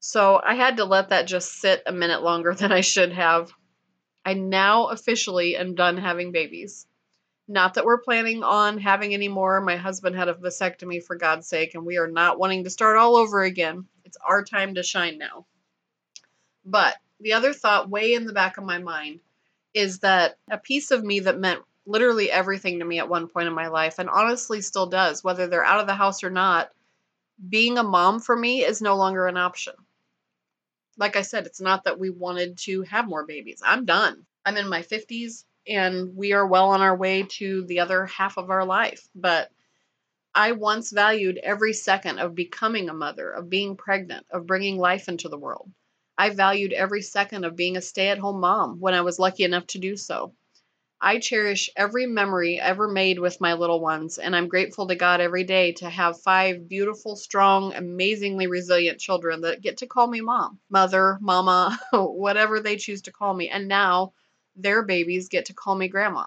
So 0.00 0.40
I 0.42 0.54
had 0.54 0.78
to 0.78 0.84
let 0.84 1.10
that 1.10 1.26
just 1.26 1.60
sit 1.60 1.82
a 1.86 1.92
minute 1.92 2.22
longer 2.22 2.54
than 2.58 2.72
I 2.72 2.80
should 2.80 3.12
have. 3.12 3.52
I 4.24 4.34
now 4.34 4.88
officially 4.88 5.56
am 5.56 5.74
done 5.74 5.96
having 5.96 6.32
babies. 6.32 6.86
Not 7.50 7.74
that 7.74 7.84
we're 7.84 7.98
planning 7.98 8.44
on 8.44 8.78
having 8.78 9.12
any 9.12 9.26
more. 9.26 9.60
My 9.60 9.74
husband 9.74 10.14
had 10.14 10.28
a 10.28 10.34
vasectomy 10.34 11.02
for 11.02 11.16
God's 11.16 11.48
sake, 11.48 11.74
and 11.74 11.84
we 11.84 11.98
are 11.98 12.06
not 12.06 12.38
wanting 12.38 12.62
to 12.62 12.70
start 12.70 12.96
all 12.96 13.16
over 13.16 13.42
again. 13.42 13.86
It's 14.04 14.16
our 14.24 14.44
time 14.44 14.76
to 14.76 14.84
shine 14.84 15.18
now. 15.18 15.46
But 16.64 16.94
the 17.18 17.32
other 17.32 17.52
thought, 17.52 17.90
way 17.90 18.14
in 18.14 18.24
the 18.24 18.32
back 18.32 18.56
of 18.56 18.62
my 18.62 18.78
mind, 18.78 19.18
is 19.74 19.98
that 19.98 20.38
a 20.48 20.58
piece 20.58 20.92
of 20.92 21.02
me 21.02 21.18
that 21.18 21.40
meant 21.40 21.58
literally 21.86 22.30
everything 22.30 22.78
to 22.78 22.84
me 22.84 23.00
at 23.00 23.08
one 23.08 23.26
point 23.26 23.48
in 23.48 23.52
my 23.52 23.66
life, 23.66 23.98
and 23.98 24.08
honestly 24.08 24.60
still 24.60 24.86
does, 24.86 25.24
whether 25.24 25.48
they're 25.48 25.64
out 25.64 25.80
of 25.80 25.88
the 25.88 25.94
house 25.94 26.22
or 26.22 26.30
not, 26.30 26.70
being 27.48 27.78
a 27.78 27.82
mom 27.82 28.20
for 28.20 28.36
me 28.36 28.64
is 28.64 28.80
no 28.80 28.94
longer 28.94 29.26
an 29.26 29.36
option. 29.36 29.74
Like 30.98 31.16
I 31.16 31.22
said, 31.22 31.46
it's 31.46 31.60
not 31.60 31.82
that 31.82 31.98
we 31.98 32.10
wanted 32.10 32.58
to 32.58 32.82
have 32.82 33.08
more 33.08 33.26
babies. 33.26 33.60
I'm 33.66 33.86
done. 33.86 34.24
I'm 34.46 34.56
in 34.56 34.68
my 34.68 34.82
50s 34.82 35.42
and 35.66 36.16
we 36.16 36.32
are 36.32 36.46
well 36.46 36.70
on 36.70 36.80
our 36.80 36.96
way 36.96 37.24
to 37.38 37.64
the 37.66 37.80
other 37.80 38.06
half 38.06 38.36
of 38.36 38.50
our 38.50 38.64
life. 38.64 39.08
But 39.14 39.50
I 40.34 40.52
once 40.52 40.92
valued 40.92 41.38
every 41.38 41.72
second 41.72 42.18
of 42.20 42.34
becoming 42.34 42.88
a 42.88 42.94
mother, 42.94 43.30
of 43.30 43.50
being 43.50 43.76
pregnant, 43.76 44.26
of 44.30 44.46
bringing 44.46 44.78
life 44.78 45.08
into 45.08 45.28
the 45.28 45.38
world. 45.38 45.72
I 46.16 46.30
valued 46.30 46.72
every 46.72 47.02
second 47.02 47.44
of 47.44 47.56
being 47.56 47.76
a 47.76 47.80
stay 47.80 48.08
at 48.08 48.18
home 48.18 48.40
mom 48.40 48.78
when 48.78 48.94
I 48.94 49.00
was 49.00 49.18
lucky 49.18 49.42
enough 49.42 49.66
to 49.68 49.78
do 49.78 49.96
so. 49.96 50.34
I 51.00 51.18
cherish 51.18 51.70
every 51.76 52.06
memory 52.06 52.60
ever 52.60 52.86
made 52.86 53.18
with 53.18 53.40
my 53.40 53.54
little 53.54 53.80
ones, 53.80 54.18
and 54.18 54.36
I'm 54.36 54.48
grateful 54.48 54.86
to 54.86 54.94
God 54.94 55.20
every 55.20 55.44
day 55.44 55.72
to 55.72 55.88
have 55.88 56.20
five 56.20 56.68
beautiful, 56.68 57.16
strong, 57.16 57.72
amazingly 57.72 58.46
resilient 58.46 59.00
children 59.00 59.40
that 59.40 59.62
get 59.62 59.78
to 59.78 59.86
call 59.86 60.06
me 60.06 60.20
mom, 60.20 60.60
mother, 60.68 61.16
mama, 61.22 61.80
whatever 61.92 62.60
they 62.60 62.76
choose 62.76 63.02
to 63.02 63.12
call 63.12 63.32
me. 63.32 63.48
And 63.48 63.66
now 63.66 64.12
their 64.56 64.82
babies 64.82 65.28
get 65.28 65.46
to 65.46 65.54
call 65.54 65.74
me 65.74 65.88
grandma. 65.88 66.26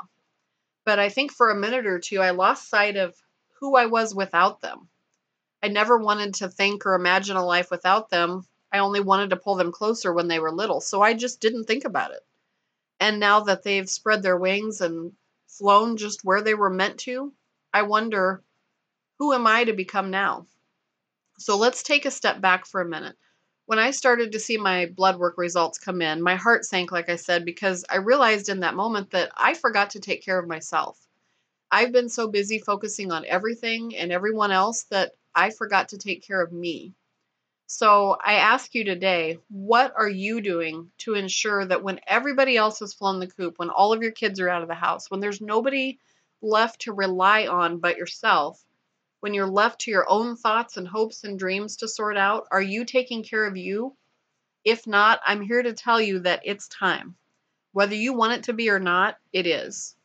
But 0.85 0.99
I 0.99 1.09
think 1.09 1.31
for 1.31 1.49
a 1.49 1.55
minute 1.55 1.85
or 1.85 1.99
two, 1.99 2.19
I 2.19 2.31
lost 2.31 2.69
sight 2.69 2.97
of 2.97 3.15
who 3.59 3.75
I 3.75 3.85
was 3.85 4.13
without 4.13 4.61
them. 4.61 4.89
I 5.61 5.69
never 5.69 5.97
wanted 5.97 6.33
to 6.35 6.49
think 6.49 6.85
or 6.85 6.95
imagine 6.95 7.37
a 7.37 7.45
life 7.45 7.71
without 7.71 8.09
them. 8.09 8.45
I 8.71 8.79
only 8.79 8.99
wanted 8.99 9.29
to 9.29 9.37
pull 9.37 9.55
them 9.55 9.71
closer 9.71 10.11
when 10.11 10.27
they 10.27 10.39
were 10.39 10.51
little, 10.51 10.81
so 10.81 11.01
I 11.01 11.13
just 11.13 11.39
didn't 11.39 11.65
think 11.65 11.85
about 11.85 12.11
it. 12.11 12.25
And 12.99 13.19
now 13.19 13.41
that 13.41 13.63
they've 13.63 13.89
spread 13.89 14.23
their 14.23 14.37
wings 14.37 14.81
and 14.81 15.13
flown 15.47 15.97
just 15.97 16.23
where 16.23 16.41
they 16.41 16.53
were 16.53 16.69
meant 16.69 16.99
to, 17.01 17.33
I 17.73 17.83
wonder 17.83 18.43
who 19.19 19.33
am 19.33 19.47
I 19.47 19.63
to 19.63 19.73
become 19.73 20.09
now? 20.11 20.47
So 21.37 21.57
let's 21.57 21.83
take 21.83 22.05
a 22.05 22.11
step 22.11 22.41
back 22.41 22.65
for 22.65 22.81
a 22.81 22.85
minute. 22.85 23.17
When 23.65 23.79
I 23.79 23.91
started 23.91 24.34
to 24.34 24.39
see 24.39 24.58
my 24.58 24.88
blood 24.88 25.17
work 25.17 25.38
results 25.38 25.77
come 25.77 26.01
in, 26.01 26.22
my 26.22 26.36
heart 26.36 26.65
sank, 26.65 26.91
like 26.91 27.10
I 27.10 27.15
said, 27.15 27.46
because 27.46 27.86
I 27.89 27.98
realized 27.98 28.50
in 28.50 28.60
that 28.60 28.75
moment 28.75 29.12
that 29.12 29.32
I 29.38 29.53
forgot 29.53 29.91
to 29.91 30.01
take 30.01 30.24
care 30.24 30.38
of 30.38 30.48
myself. 30.48 31.00
I've 31.72 31.91
been 31.93 32.10
so 32.10 32.27
busy 32.27 32.60
focusing 32.60 33.12
on 33.12 33.25
everything 33.25 33.96
and 33.96 34.12
everyone 34.12 34.51
else 34.51 34.84
that 34.91 35.13
I 35.34 35.50
forgot 35.50 35.89
to 35.89 35.98
take 35.98 36.22
care 36.22 36.41
of 36.41 36.51
me. 36.51 36.93
So 37.65 38.17
I 38.24 38.34
ask 38.36 38.75
you 38.75 38.84
today, 38.84 39.39
what 39.50 39.93
are 39.96 40.10
you 40.10 40.41
doing 40.41 40.91
to 41.00 41.13
ensure 41.15 41.65
that 41.65 41.82
when 41.82 42.01
everybody 42.05 42.58
else 42.58 42.79
has 42.79 42.93
flown 42.93 43.20
the 43.20 43.27
coop, 43.27 43.58
when 43.58 43.70
all 43.70 43.93
of 43.93 44.03
your 44.03 44.12
kids 44.12 44.39
are 44.39 44.50
out 44.50 44.62
of 44.62 44.67
the 44.67 44.75
house, 44.75 45.10
when 45.10 45.22
there's 45.22 45.41
nobody 45.41 45.98
left 46.41 46.82
to 46.82 46.93
rely 46.93 47.48
on 47.48 47.79
but 47.79 47.98
yourself, 47.98 48.63
when 49.23 49.33
you're 49.33 49.47
left 49.47 49.79
to 49.79 49.89
your 49.89 50.05
own 50.09 50.35
thoughts 50.35 50.75
and 50.75 50.85
hopes 50.85 51.23
and 51.23 51.39
dreams 51.39 51.77
to 51.77 51.87
sort 51.87 52.17
out, 52.17 52.45
are 52.51 52.61
you 52.61 52.83
taking 52.83 53.23
care 53.23 53.45
of 53.45 53.55
you? 53.55 53.95
If 54.65 54.85
not, 54.85 55.21
I'm 55.25 55.39
here 55.39 55.63
to 55.63 55.71
tell 55.71 56.01
you 56.01 56.19
that 56.19 56.41
it's 56.43 56.67
time. 56.67 57.15
Whether 57.71 57.95
you 57.95 58.11
want 58.11 58.33
it 58.33 58.43
to 58.43 58.53
be 58.53 58.69
or 58.69 58.81
not, 58.81 59.15
it 59.31 59.47
is. 59.47 59.95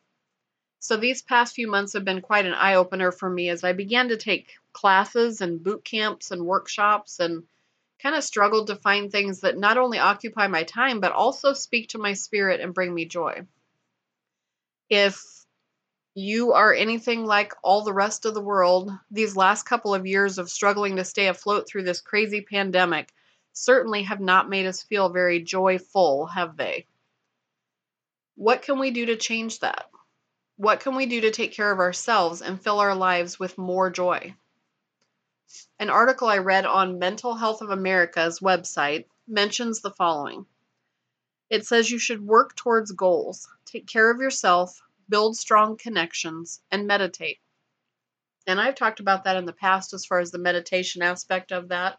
So 0.79 0.97
these 0.97 1.21
past 1.21 1.57
few 1.57 1.67
months 1.67 1.95
have 1.95 2.05
been 2.05 2.21
quite 2.21 2.47
an 2.47 2.55
eye 2.55 2.77
opener 2.77 3.11
for 3.11 3.29
me 3.29 3.49
as 3.49 3.65
I 3.65 3.73
began 3.73 4.11
to 4.11 4.17
take 4.17 4.53
classes 4.73 5.41
and 5.41 5.65
boot 5.65 5.85
camps 5.85 6.31
and 6.31 6.47
workshops 6.47 7.19
and 7.19 7.43
kind 8.01 8.15
of 8.15 8.23
struggled 8.23 8.69
to 8.69 8.77
find 8.77 9.11
things 9.11 9.41
that 9.41 9.59
not 9.59 9.79
only 9.79 9.99
occupy 9.99 10.47
my 10.47 10.63
time 10.63 11.01
but 11.01 11.11
also 11.11 11.55
speak 11.55 11.89
to 11.89 11.99
my 11.99 12.13
spirit 12.13 12.61
and 12.61 12.73
bring 12.73 12.95
me 12.95 13.05
joy. 13.05 13.45
If 14.89 15.38
you 16.19 16.53
are 16.53 16.75
anything 16.75 17.25
like 17.25 17.55
all 17.63 17.85
the 17.85 17.93
rest 17.93 18.25
of 18.25 18.35
the 18.35 18.41
world, 18.41 18.91
these 19.09 19.37
last 19.37 19.63
couple 19.63 19.95
of 19.95 20.05
years 20.05 20.37
of 20.37 20.51
struggling 20.51 20.97
to 20.97 21.05
stay 21.05 21.29
afloat 21.29 21.69
through 21.69 21.85
this 21.85 22.01
crazy 22.01 22.41
pandemic 22.41 23.15
certainly 23.53 24.03
have 24.03 24.19
not 24.19 24.49
made 24.49 24.67
us 24.67 24.83
feel 24.83 25.11
very 25.11 25.41
joyful, 25.41 26.27
have 26.27 26.57
they? 26.57 26.87
What 28.35 28.63
can 28.63 28.81
we 28.81 28.91
do 28.91 29.07
to 29.07 29.17
change 29.17 29.61
that? 29.61 29.91
What 30.57 30.81
can 30.81 30.97
we 30.97 31.07
do 31.07 31.21
to 31.21 31.31
take 31.31 31.53
care 31.53 31.71
of 31.71 31.79
ourselves 31.79 32.43
and 32.43 32.61
fill 32.61 32.81
our 32.81 32.97
lives 32.97 33.39
with 33.39 33.57
more 33.57 33.89
joy? 33.89 34.35
An 35.79 35.89
article 35.89 36.27
I 36.27 36.39
read 36.39 36.67
on 36.67 36.99
Mental 36.99 37.35
Health 37.37 37.63
of 37.63 37.71
America's 37.71 38.41
website 38.41 39.05
mentions 39.29 39.83
the 39.83 39.93
following 39.93 40.47
It 41.49 41.65
says 41.65 41.93
you 41.93 41.99
should 42.01 42.27
work 42.27 42.57
towards 42.57 42.91
goals, 42.91 43.49
take 43.67 43.87
care 43.87 44.11
of 44.11 44.21
yourself, 44.21 44.83
build 45.09 45.37
strong 45.37 45.77
connections, 45.77 46.61
and 46.71 46.87
meditate. 46.87 47.39
And 48.47 48.61
I've 48.61 48.75
talked 48.75 49.01
about 49.01 49.25
that 49.25 49.37
in 49.37 49.45
the 49.45 49.53
past 49.53 49.93
as 49.93 50.07
far 50.07 50.21
as 50.21 50.31
the 50.31 50.39
meditation 50.39 51.03
aspect 51.03 51.53
of 51.53 51.69
that, 51.69 51.99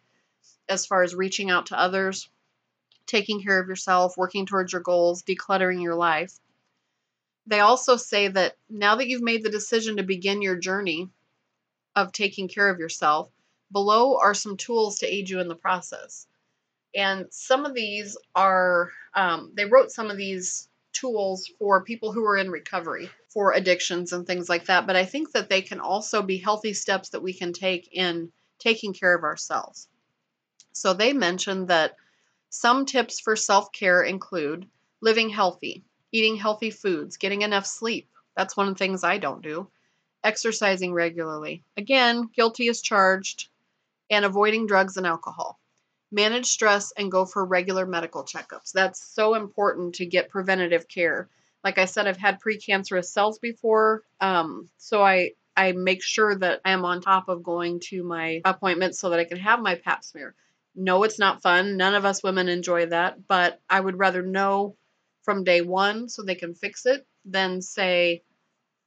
as 0.68 0.86
far 0.86 1.04
as 1.04 1.14
reaching 1.14 1.50
out 1.50 1.68
to 1.68 1.80
others, 1.80 2.30
taking 3.06 3.42
care 3.42 3.60
of 3.60 3.68
yourself, 3.68 4.18
working 4.18 4.46
towards 4.46 4.74
your 4.74 4.82
goals, 4.82 5.24
decluttering 5.24 5.82
your 5.82 5.96
life. 5.96 6.40
They 7.48 7.60
also 7.60 7.98
say 7.98 8.28
that 8.28 8.56
now 8.70 8.96
that 8.96 9.08
you've 9.08 9.22
made 9.22 9.44
the 9.44 9.50
decision 9.50 9.98
to 9.98 10.04
begin 10.04 10.42
your 10.42 10.56
journey 10.56 11.10
of 11.96 12.12
taking 12.12 12.48
care 12.48 12.70
of 12.70 12.80
yourself, 12.80 13.32
below 13.72 14.18
are 14.18 14.34
some 14.34 14.58
tools 14.58 15.00
to 15.00 15.08
aid 15.08 15.30
you 15.30 15.40
in 15.40 15.48
the 15.48 15.56
process. 15.56 16.28
And 16.96 17.28
some 17.32 17.66
of 17.66 17.74
these 17.74 18.18
are, 18.36 18.92
um, 19.14 19.52
they 19.56 19.66
wrote 19.66 19.92
some 19.92 20.10
of 20.10 20.18
these 20.18 20.70
tools 21.00 21.50
for 21.60 21.84
people 21.84 22.12
who 22.12 22.24
are 22.26 22.38
in 22.38 22.50
recovery 22.50 23.10
for 23.30 23.54
addictions 23.54 24.12
and 24.12 24.26
things 24.26 24.50
like 24.50 24.66
that. 24.66 24.88
But 24.88 24.96
I 24.96 25.06
think 25.06 25.32
that 25.32 25.50
they 25.50 25.62
can 25.62 25.80
also 25.80 26.22
be 26.22 26.38
healthy 26.38 26.74
steps 26.74 27.10
that 27.10 27.22
we 27.22 27.34
can 27.34 27.54
take 27.54 27.90
in 27.92 28.32
taking 28.60 28.94
care 28.94 29.16
of 29.16 29.24
ourselves. 29.24 29.88
So 30.74 30.94
they 30.94 31.14
mentioned 31.14 31.68
that 31.70 31.96
some 32.50 32.86
tips 32.86 33.20
for 33.20 33.36
self 33.36 33.72
care 33.72 34.02
include 34.02 34.68
living 35.02 35.30
healthy, 35.30 35.84
eating 36.12 36.36
healthy 36.36 36.72
foods, 36.72 37.18
getting 37.18 37.42
enough 37.42 37.66
sleep. 37.66 38.10
That's 38.36 38.58
one 38.58 38.68
of 38.68 38.74
the 38.74 38.80
things 38.80 39.04
I 39.04 39.18
don't 39.18 39.42
do. 39.42 39.70
Exercising 40.24 40.94
regularly. 40.94 41.64
Again, 41.78 42.30
guilty 42.36 42.68
as 42.68 42.82
charged. 42.82 43.50
And 44.12 44.26
avoiding 44.26 44.66
drugs 44.66 44.98
and 44.98 45.06
alcohol. 45.06 45.60
Manage 46.12 46.48
stress 46.48 46.92
and 46.98 47.12
go 47.12 47.26
for 47.26 47.46
regular 47.46 47.86
medical 47.86 48.24
checkups. 48.24 48.72
That's 48.72 49.04
so 49.14 49.36
important 49.36 49.96
to 49.96 50.06
get 50.06 50.30
preventative 50.30 50.88
care. 50.88 51.30
Like 51.64 51.78
I 51.78 51.86
said, 51.86 52.08
I've 52.08 52.18
had 52.18 52.42
precancerous 52.42 53.06
cells 53.06 53.38
before, 53.40 54.04
um, 54.20 54.70
so 54.78 55.04
I 55.04 55.34
I 55.56 55.74
make 55.74 56.02
sure 56.02 56.36
that 56.38 56.62
I 56.64 56.72
am 56.72 56.86
on 56.86 57.02
top 57.02 57.28
of 57.28 57.44
going 57.44 57.82
to 57.90 58.02
my 58.02 58.42
appointments 58.46 58.98
so 58.98 59.10
that 59.10 59.20
I 59.20 59.26
can 59.26 59.38
have 59.40 59.60
my 59.60 59.76
pap 59.76 60.06
smear. 60.06 60.34
No, 60.74 61.04
it's 61.04 61.20
not 61.20 61.42
fun. 61.42 61.76
None 61.76 61.96
of 61.96 62.06
us 62.06 62.24
women 62.24 62.48
enjoy 62.48 62.86
that, 62.86 63.28
but 63.28 63.60
I 63.70 63.80
would 63.80 64.00
rather 64.00 64.22
know 64.22 64.78
from 65.24 65.44
day 65.44 65.60
one 65.62 66.08
so 66.08 66.24
they 66.24 66.36
can 66.36 66.54
fix 66.54 66.86
it 66.86 67.06
than 67.26 67.62
say, 67.62 68.24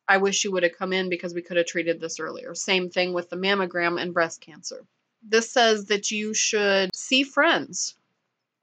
I 0.09 0.17
wish 0.17 0.45
you 0.45 0.53
would 0.53 0.63
have 0.63 0.77
come 0.79 0.93
in 0.93 1.11
because 1.11 1.35
we 1.35 1.43
could 1.43 1.59
have 1.59 1.67
treated 1.67 2.01
this 2.01 2.19
earlier. 2.19 2.55
Same 2.55 2.89
thing 2.89 3.13
with 3.13 3.29
the 3.29 3.37
mammogram 3.37 4.01
and 4.01 4.15
breast 4.15 4.41
cancer. 4.41 4.87
This 5.23 5.51
says 5.53 5.87
that 5.87 6.11
you 6.11 6.35
should 6.35 6.95
see 6.95 7.23
friends, 7.23 7.97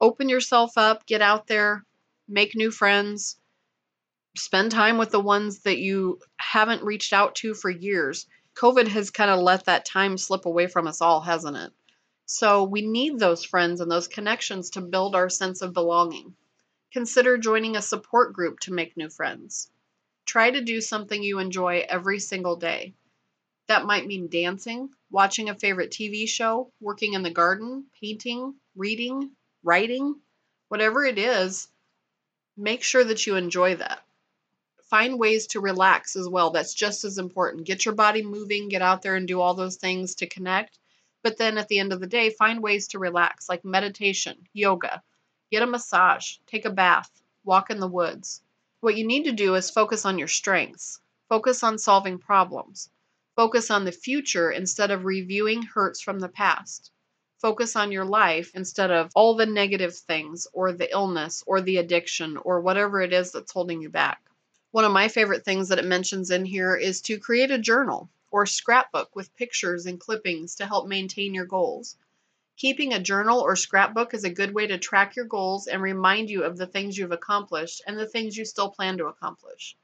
open 0.00 0.28
yourself 0.28 0.76
up, 0.76 1.06
get 1.06 1.22
out 1.22 1.46
there, 1.46 1.84
make 2.28 2.54
new 2.54 2.70
friends, 2.70 3.38
spend 4.36 4.70
time 4.70 4.98
with 4.98 5.10
the 5.10 5.20
ones 5.20 5.60
that 5.60 5.78
you 5.78 6.20
haven't 6.36 6.82
reached 6.82 7.12
out 7.12 7.34
to 7.36 7.54
for 7.54 7.70
years. 7.70 8.26
COVID 8.54 8.88
has 8.88 9.10
kind 9.10 9.30
of 9.30 9.40
let 9.40 9.64
that 9.64 9.84
time 9.84 10.18
slip 10.18 10.44
away 10.44 10.66
from 10.66 10.86
us 10.86 11.00
all, 11.00 11.20
hasn't 11.20 11.56
it? 11.56 11.72
So 12.26 12.64
we 12.64 12.82
need 12.82 13.18
those 13.18 13.44
friends 13.44 13.80
and 13.80 13.90
those 13.90 14.06
connections 14.06 14.70
to 14.70 14.80
build 14.80 15.16
our 15.16 15.28
sense 15.28 15.62
of 15.62 15.72
belonging. 15.72 16.36
Consider 16.92 17.38
joining 17.38 17.76
a 17.76 17.82
support 17.82 18.32
group 18.32 18.60
to 18.60 18.72
make 18.72 18.96
new 18.96 19.08
friends. 19.08 19.70
Try 20.26 20.50
to 20.50 20.60
do 20.60 20.80
something 20.80 21.22
you 21.22 21.38
enjoy 21.38 21.84
every 21.88 22.20
single 22.20 22.56
day. 22.56 22.94
That 23.70 23.86
might 23.86 24.04
mean 24.04 24.26
dancing, 24.26 24.90
watching 25.12 25.48
a 25.48 25.54
favorite 25.54 25.92
TV 25.92 26.28
show, 26.28 26.72
working 26.80 27.14
in 27.14 27.22
the 27.22 27.30
garden, 27.30 27.86
painting, 28.00 28.56
reading, 28.74 29.30
writing, 29.62 30.20
whatever 30.66 31.04
it 31.04 31.18
is, 31.18 31.68
make 32.56 32.82
sure 32.82 33.04
that 33.04 33.24
you 33.28 33.36
enjoy 33.36 33.76
that. 33.76 34.04
Find 34.82 35.20
ways 35.20 35.46
to 35.46 35.60
relax 35.60 36.16
as 36.16 36.28
well. 36.28 36.50
That's 36.50 36.74
just 36.74 37.04
as 37.04 37.16
important. 37.18 37.64
Get 37.64 37.84
your 37.84 37.94
body 37.94 38.24
moving, 38.24 38.68
get 38.68 38.82
out 38.82 39.02
there 39.02 39.14
and 39.14 39.28
do 39.28 39.40
all 39.40 39.54
those 39.54 39.76
things 39.76 40.16
to 40.16 40.26
connect. 40.26 40.80
But 41.22 41.38
then 41.38 41.56
at 41.56 41.68
the 41.68 41.78
end 41.78 41.92
of 41.92 42.00
the 42.00 42.08
day, 42.08 42.30
find 42.30 42.60
ways 42.60 42.88
to 42.88 42.98
relax, 42.98 43.48
like 43.48 43.64
meditation, 43.64 44.48
yoga, 44.52 45.00
Get 45.52 45.62
a 45.62 45.66
massage, 45.66 46.38
take 46.46 46.64
a 46.64 46.70
bath, 46.70 47.22
walk 47.44 47.70
in 47.70 47.78
the 47.78 47.86
woods. 47.86 48.42
What 48.80 48.96
you 48.96 49.06
need 49.06 49.24
to 49.24 49.32
do 49.32 49.54
is 49.54 49.70
focus 49.70 50.04
on 50.04 50.18
your 50.18 50.26
strengths, 50.26 51.00
focus 51.28 51.62
on 51.62 51.78
solving 51.78 52.18
problems, 52.18 52.90
focus 53.36 53.70
on 53.70 53.84
the 53.84 53.92
future 53.92 54.50
instead 54.50 54.90
of 54.90 55.04
reviewing 55.04 55.62
hurts 55.62 56.00
from 56.00 56.20
the 56.20 56.28
past. 56.28 56.90
Focus 57.40 57.76
on 57.76 57.90
your 57.90 58.04
life 58.04 58.50
instead 58.54 58.90
of 58.90 59.10
all 59.14 59.34
the 59.34 59.46
negative 59.46 59.96
things 59.96 60.46
or 60.52 60.72
the 60.72 60.92
illness 60.92 61.42
or 61.46 61.60
the 61.60 61.78
addiction 61.78 62.36
or 62.36 62.60
whatever 62.60 63.00
it 63.00 63.12
is 63.12 63.32
that's 63.32 63.52
holding 63.52 63.80
you 63.80 63.88
back. 63.88 64.22
One 64.72 64.84
of 64.84 64.92
my 64.92 65.08
favorite 65.08 65.44
things 65.44 65.68
that 65.68 65.78
it 65.78 65.84
mentions 65.84 66.30
in 66.30 66.44
here 66.44 66.76
is 66.76 67.00
to 67.02 67.18
create 67.18 67.50
a 67.50 67.58
journal 67.58 68.10
or 68.30 68.46
scrapbook 68.46 69.16
with 69.16 69.34
pictures 69.36 69.86
and 69.86 69.98
clippings 69.98 70.56
to 70.56 70.66
help 70.66 70.86
maintain 70.86 71.34
your 71.34 71.46
goals. 71.46 71.96
Keeping 72.56 72.92
a 72.92 73.00
journal 73.00 73.40
or 73.40 73.56
scrapbook 73.56 74.12
is 74.12 74.24
a 74.24 74.30
good 74.30 74.54
way 74.54 74.66
to 74.66 74.76
track 74.76 75.16
your 75.16 75.24
goals 75.24 75.66
and 75.66 75.80
remind 75.80 76.28
you 76.28 76.44
of 76.44 76.58
the 76.58 76.66
things 76.66 76.98
you've 76.98 77.10
accomplished 77.10 77.80
and 77.86 77.98
the 77.98 78.06
things 78.06 78.36
you 78.36 78.44
still 78.44 78.70
plan 78.70 78.98
to 78.98 79.06
accomplish. 79.06 79.76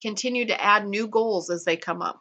Continue 0.00 0.46
to 0.46 0.62
add 0.62 0.86
new 0.86 1.08
goals 1.08 1.50
as 1.50 1.64
they 1.64 1.76
come 1.76 2.00
up. 2.00 2.20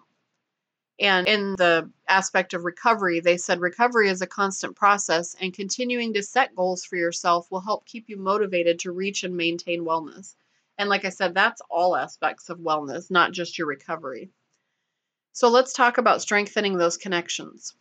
And 0.99 1.27
in 1.27 1.55
the 1.55 1.89
aspect 2.07 2.53
of 2.53 2.63
recovery, 2.63 3.21
they 3.21 3.37
said 3.37 3.59
recovery 3.59 4.09
is 4.09 4.21
a 4.21 4.27
constant 4.27 4.75
process, 4.75 5.35
and 5.39 5.53
continuing 5.53 6.13
to 6.13 6.23
set 6.23 6.55
goals 6.55 6.85
for 6.85 6.95
yourself 6.95 7.49
will 7.49 7.61
help 7.61 7.85
keep 7.85 8.09
you 8.09 8.17
motivated 8.17 8.79
to 8.79 8.91
reach 8.91 9.23
and 9.23 9.35
maintain 9.35 9.83
wellness. 9.83 10.35
And 10.77 10.89
like 10.89 11.05
I 11.05 11.09
said, 11.09 11.33
that's 11.33 11.61
all 11.69 11.95
aspects 11.95 12.49
of 12.49 12.59
wellness, 12.59 13.09
not 13.09 13.31
just 13.31 13.57
your 13.57 13.67
recovery. 13.67 14.29
So 15.33 15.47
let's 15.49 15.73
talk 15.73 15.97
about 15.97 16.21
strengthening 16.21 16.77
those 16.77 16.97
connections. 16.97 17.73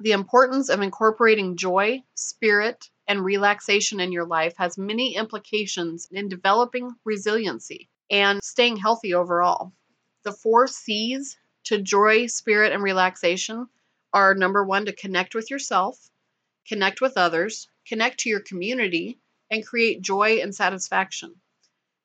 The 0.00 0.12
importance 0.12 0.70
of 0.70 0.80
incorporating 0.80 1.56
joy, 1.56 2.02
spirit, 2.14 2.90
and 3.06 3.24
relaxation 3.24 4.00
in 4.00 4.10
your 4.10 4.26
life 4.26 4.54
has 4.56 4.76
many 4.76 5.14
implications 5.14 6.08
in 6.10 6.28
developing 6.28 6.94
resiliency 7.04 7.88
and 8.10 8.42
staying 8.42 8.76
healthy 8.76 9.14
overall. 9.14 9.72
The 10.24 10.32
four 10.32 10.66
C's 10.66 11.38
to 11.64 11.80
joy, 11.80 12.26
spirit, 12.26 12.72
and 12.72 12.82
relaxation 12.82 13.68
are 14.12 14.34
number 14.34 14.64
one, 14.64 14.86
to 14.86 14.92
connect 14.92 15.34
with 15.34 15.50
yourself, 15.50 16.10
connect 16.66 17.00
with 17.00 17.16
others, 17.16 17.68
connect 17.86 18.20
to 18.20 18.28
your 18.28 18.40
community, 18.40 19.18
and 19.50 19.66
create 19.66 20.00
joy 20.00 20.40
and 20.40 20.54
satisfaction. 20.54 21.34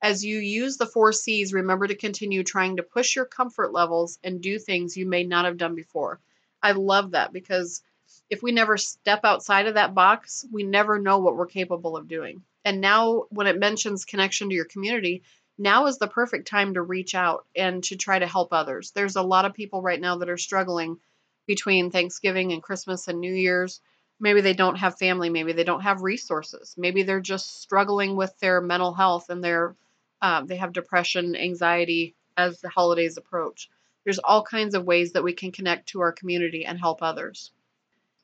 As 0.02 0.24
you 0.24 0.40
use 0.40 0.78
the 0.78 0.86
four 0.86 1.12
C's, 1.12 1.54
remember 1.54 1.88
to 1.88 1.96
continue 1.96 2.44
trying 2.44 2.78
to 2.78 2.84
push 2.84 3.16
your 3.16 3.26
comfort 3.26 3.74
levels 3.74 4.18
and 4.24 4.42
do 4.42 4.58
things 4.58 4.96
you 4.96 5.06
may 5.06 5.24
not 5.24 5.46
have 5.46 5.58
done 5.58 5.76
before. 5.76 6.20
I 6.64 6.72
love 6.72 7.12
that 7.12 7.34
because 7.34 7.82
if 8.30 8.42
we 8.42 8.52
never 8.52 8.78
step 8.78 9.22
outside 9.24 9.68
of 9.68 9.76
that 9.76 9.94
box, 9.94 10.46
we 10.52 10.64
never 10.64 11.00
know 11.00 11.20
what 11.20 11.36
we're 11.36 11.48
capable 11.48 11.98
of 11.98 12.08
doing. 12.08 12.44
And 12.66 12.82
now, 12.82 13.26
when 13.30 13.48
it 13.48 13.60
mentions 13.60 14.06
connection 14.06 14.50
to 14.50 14.56
your 14.56 14.66
community, 14.66 15.24
now 15.60 15.88
is 15.88 15.98
the 15.98 16.08
perfect 16.08 16.48
time 16.48 16.74
to 16.74 16.82
reach 16.82 17.14
out 17.14 17.46
and 17.54 17.84
to 17.84 17.98
try 17.98 18.18
to 18.18 18.26
help 18.26 18.54
others. 18.54 18.92
There's 18.92 19.18
a 19.18 19.22
lot 19.22 19.44
of 19.44 19.54
people 19.54 19.82
right 19.82 20.00
now 20.00 20.18
that 20.18 20.30
are 20.30 20.38
struggling 20.38 21.00
between 21.48 21.92
Thanksgiving 21.92 22.54
and 22.54 22.64
Christmas 22.64 23.10
and 23.10 23.20
New 23.20 23.34
Year's. 23.34 23.82
Maybe 24.22 24.40
they 24.40 24.54
don't 24.54 24.78
have 24.78 24.98
family, 24.98 25.30
maybe 25.30 25.52
they 25.52 25.66
don't 25.66 25.82
have 25.82 26.02
resources, 26.02 26.76
maybe 26.78 27.04
they're 27.04 27.20
just 27.20 27.62
struggling 27.62 28.16
with 28.16 28.38
their 28.40 28.62
mental 28.62 28.94
health 28.94 29.30
and 29.30 29.44
their 29.44 29.76
uh, 30.22 30.44
they 30.44 30.56
have 30.56 30.74
depression, 30.74 31.36
anxiety 31.36 32.16
as 32.38 32.62
the 32.62 32.70
holidays 32.70 33.18
approach. 33.18 33.70
There's 34.06 34.20
all 34.20 34.44
kinds 34.44 34.76
of 34.76 34.86
ways 34.86 35.14
that 35.14 35.24
we 35.24 35.34
can 35.34 35.52
connect 35.52 35.90
to 35.90 36.02
our 36.02 36.12
community 36.12 36.66
and 36.66 36.80
help 36.80 37.02
others. 37.02 37.52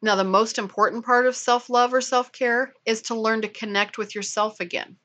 Now, 0.02 0.16
the 0.16 0.24
most 0.24 0.58
important 0.58 1.06
part 1.06 1.26
of 1.26 1.36
self 1.36 1.70
love 1.70 1.94
or 1.94 2.02
self 2.02 2.32
care 2.32 2.74
is 2.86 3.04
to 3.04 3.16
learn 3.16 3.42
to 3.42 3.50
connect 3.50 3.98
with 3.98 4.16
yourself 4.16 4.62
again 4.62 4.98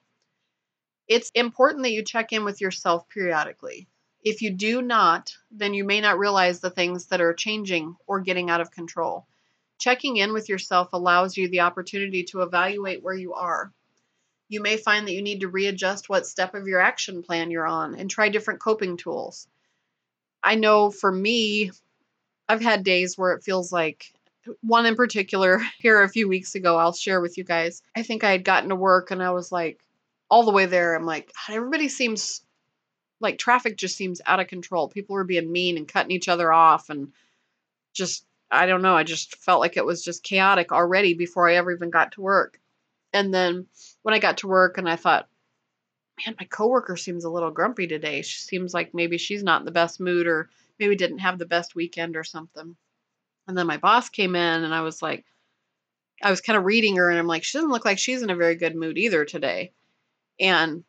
it's 1.11 1.33
important 1.35 1.83
that 1.83 1.91
you 1.91 2.05
check 2.05 2.33
in 2.33 2.45
with 2.45 2.61
yourself 2.61 3.09
periodically. 3.09 3.89
If 4.23 4.43
you 4.43 4.53
do 4.53 4.81
not, 4.81 5.35
then 5.51 5.75
you 5.75 5.83
may 5.83 6.01
not 6.01 6.21
realize 6.21 6.61
the 6.61 6.71
things 6.71 7.07
that 7.07 7.21
are 7.21 7.35
changing 7.35 7.97
or 8.07 8.21
getting 8.21 8.49
out 8.49 8.61
of 8.61 8.71
control. 8.71 9.27
Checking 9.77 10.19
in 10.19 10.33
with 10.33 10.49
yourself 10.49 10.91
allows 10.93 11.37
you 11.37 11.49
the 11.49 11.63
opportunity 11.63 12.23
to 12.25 12.43
evaluate 12.43 13.03
where 13.03 13.15
you 13.15 13.35
are. 13.35 13.73
You 14.49 14.63
may 14.63 14.77
find 14.77 15.09
that 15.09 15.13
you 15.13 15.21
need 15.21 15.41
to 15.41 15.49
readjust 15.49 16.09
what 16.09 16.29
step 16.29 16.55
of 16.55 16.69
your 16.69 16.81
action 16.81 17.25
plan 17.25 17.51
you're 17.51 17.67
on 17.67 17.97
and 17.97 18.09
try 18.09 18.29
different 18.29 18.61
coping 18.61 18.97
tools. 18.97 19.49
I 20.45 20.55
know 20.55 20.93
for 20.93 21.11
me, 21.11 21.73
I've 22.49 22.63
had 22.63 22.85
days 22.85 23.19
where 23.19 23.33
it 23.33 23.43
feels 23.43 23.73
like 23.73 24.13
one 24.61 24.87
in 24.87 24.95
particular 24.95 25.61
here 25.81 26.03
a 26.05 26.09
few 26.09 26.29
weeks 26.29 26.55
ago, 26.55 26.77
I'll 26.77 26.93
share 26.93 27.21
with 27.21 27.37
you 27.37 27.43
guys. 27.43 27.83
I 27.97 28.05
think 28.05 28.23
I 28.23 28.31
had 28.31 28.45
gotten 28.45 28.69
to 28.69 28.77
work 28.77 29.11
and 29.11 29.21
I 29.21 29.31
was 29.31 29.51
like, 29.51 29.81
all 30.31 30.45
the 30.45 30.53
way 30.53 30.67
there, 30.67 30.95
I'm 30.95 31.07
like, 31.07 31.33
everybody 31.49 31.89
seems 31.89 32.43
like 33.21 33.39
traffic 33.39 33.77
just 33.77 33.97
seems 33.97 34.21
out 34.25 34.41
of 34.41 34.47
control. 34.47 34.89
People 34.89 35.15
were 35.15 35.25
being 35.25 35.51
mean 35.51 35.77
and 35.77 35.89
cutting 35.89 36.13
each 36.13 36.29
other 36.29 36.53
off 36.53 36.89
and 36.91 37.13
just 37.93 38.25
I 38.51 38.67
don't 38.67 38.83
know, 38.83 38.97
I 38.97 39.05
just 39.05 39.37
felt 39.37 39.61
like 39.61 39.77
it 39.77 39.85
was 39.85 40.03
just 40.03 40.25
chaotic 40.25 40.73
already 40.73 41.15
before 41.15 41.49
I 41.49 41.55
ever 41.55 41.71
even 41.71 41.91
got 41.91 42.13
to 42.13 42.21
work. 42.21 42.59
And 43.13 43.33
then 43.33 43.67
when 44.03 44.15
I 44.15 44.19
got 44.19 44.39
to 44.39 44.49
work 44.49 44.77
and 44.77 44.89
I 44.89 44.97
thought, 44.97 45.29
man, 46.27 46.35
my 46.39 46.47
coworker 46.47 46.97
seems 46.97 47.25
a 47.25 47.31
little 47.31 47.53
grumpy 47.53 47.87
today. 47.87 48.23
She 48.23 48.41
seems 48.41 48.75
like 48.75 48.93
maybe 48.93 49.19
she's 49.19 49.45
not 49.45 49.61
in 49.61 49.67
the 49.67 49.71
best 49.71 50.01
mood 50.01 50.27
or 50.27 50.51
maybe 50.79 50.97
didn't 50.97 51.19
have 51.19 51.39
the 51.39 51.47
best 51.47 51.77
weekend 51.77 52.17
or 52.17 52.25
something. 52.25 52.77
And 53.47 53.57
then 53.57 53.67
my 53.67 53.77
boss 53.77 54.09
came 54.09 54.35
in 54.35 54.65
and 54.65 54.75
I 54.75 54.81
was 54.81 55.01
like 55.01 55.25
I 56.23 56.31
was 56.31 56.41
kind 56.41 56.57
of 56.57 56.65
reading 56.65 56.97
her 56.97 57.09
and 57.09 57.19
I'm 57.19 57.27
like, 57.27 57.45
she 57.45 57.57
doesn't 57.57 57.71
look 57.71 57.85
like 57.85 57.99
she's 57.99 58.23
in 58.23 58.31
a 58.31 58.37
very 58.37 58.55
good 58.57 58.75
mood 58.75 58.99
either 58.99 59.25
today. 59.25 59.73
And 60.41 60.85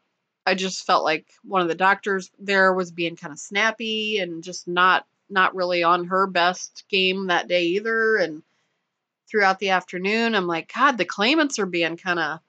I 0.46 0.56
just 0.56 0.86
felt 0.86 1.04
like 1.04 1.28
one 1.44 1.62
of 1.62 1.68
the 1.68 1.76
doctors 1.76 2.32
there 2.40 2.74
was 2.74 2.92
being 2.92 3.16
kind 3.16 3.32
of 3.32 3.40
snappy 3.40 4.20
and 4.20 4.44
just 4.44 4.68
not 4.68 5.06
not 5.30 5.56
really 5.56 5.84
on 5.84 6.06
her 6.06 6.28
best 6.28 6.84
game 6.90 7.28
that 7.28 7.48
day 7.48 7.64
either. 7.64 8.18
And 8.18 8.44
throughout 9.30 9.60
the 9.60 9.70
afternoon, 9.70 10.36
I'm 10.36 10.48
like, 10.48 10.72
God, 10.74 10.98
the 10.98 11.06
claimants 11.06 11.58
are 11.60 11.66
being 11.66 11.96
kind 11.98 12.20
of 12.20 12.40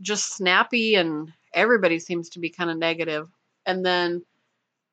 just 0.00 0.34
snappy 0.34 0.96
and 0.96 1.32
everybody 1.54 1.98
seems 1.98 2.30
to 2.30 2.40
be 2.40 2.50
kind 2.50 2.70
of 2.70 2.76
negative. 2.76 3.28
And 3.66 3.86
then 3.86 4.24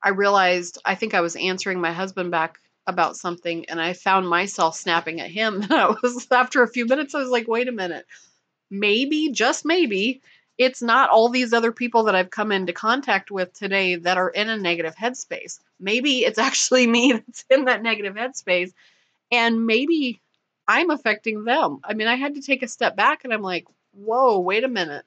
I 0.04 0.10
realized 0.10 0.78
I 0.86 0.96
think 0.96 1.14
I 1.14 1.22
was 1.22 1.36
answering 1.36 1.82
my 1.82 1.92
husband 1.92 2.32
back 2.32 2.60
about 2.86 3.18
something 3.18 3.66
and 3.70 3.82
I 3.82 3.94
found 3.94 4.30
myself 4.30 4.76
snapping 4.76 5.20
at 5.20 5.32
him. 5.32 5.62
And 5.64 5.74
I 5.74 5.96
was 6.02 6.28
after 6.32 6.64
a 6.64 6.68
few 6.68 6.86
minutes, 6.86 7.16
I 7.16 7.20
was 7.20 7.30
like, 7.30 7.48
wait 7.48 7.68
a 7.68 7.72
minute. 7.72 8.06
Maybe, 8.70 9.32
just 9.32 9.66
maybe, 9.66 10.22
it's 10.60 10.82
not 10.82 11.10
all 11.10 11.30
these 11.30 11.54
other 11.54 11.72
people 11.72 12.04
that 12.04 12.16
I've 12.16 12.30
come 12.30 12.52
into 12.52 12.74
contact 12.74 13.32
with 13.32 13.54
today 13.54 13.96
that 13.96 14.18
are 14.18 14.30
in 14.30 14.50
a 14.50 14.58
negative 14.58 14.94
headspace. 14.94 15.60
Maybe 15.80 16.20
it's 16.20 16.38
actually 16.50 16.86
me 16.86 17.14
that's 17.14 17.46
in 17.50 17.66
that 17.66 17.82
negative 17.82 18.14
headspace, 18.14 18.74
and 19.32 19.66
maybe 19.66 20.22
I'm 20.68 20.92
affecting 20.92 21.46
them. 21.46 21.80
I 21.84 21.94
mean, 21.94 22.08
I 22.08 22.16
had 22.16 22.36
to 22.36 22.42
take 22.42 22.62
a 22.62 22.68
step 22.68 22.96
back 22.96 23.24
and 23.24 23.34
I'm 23.34 23.42
like, 23.42 23.66
whoa, 23.94 24.40
wait 24.40 24.64
a 24.64 24.68
minute. 24.68 25.06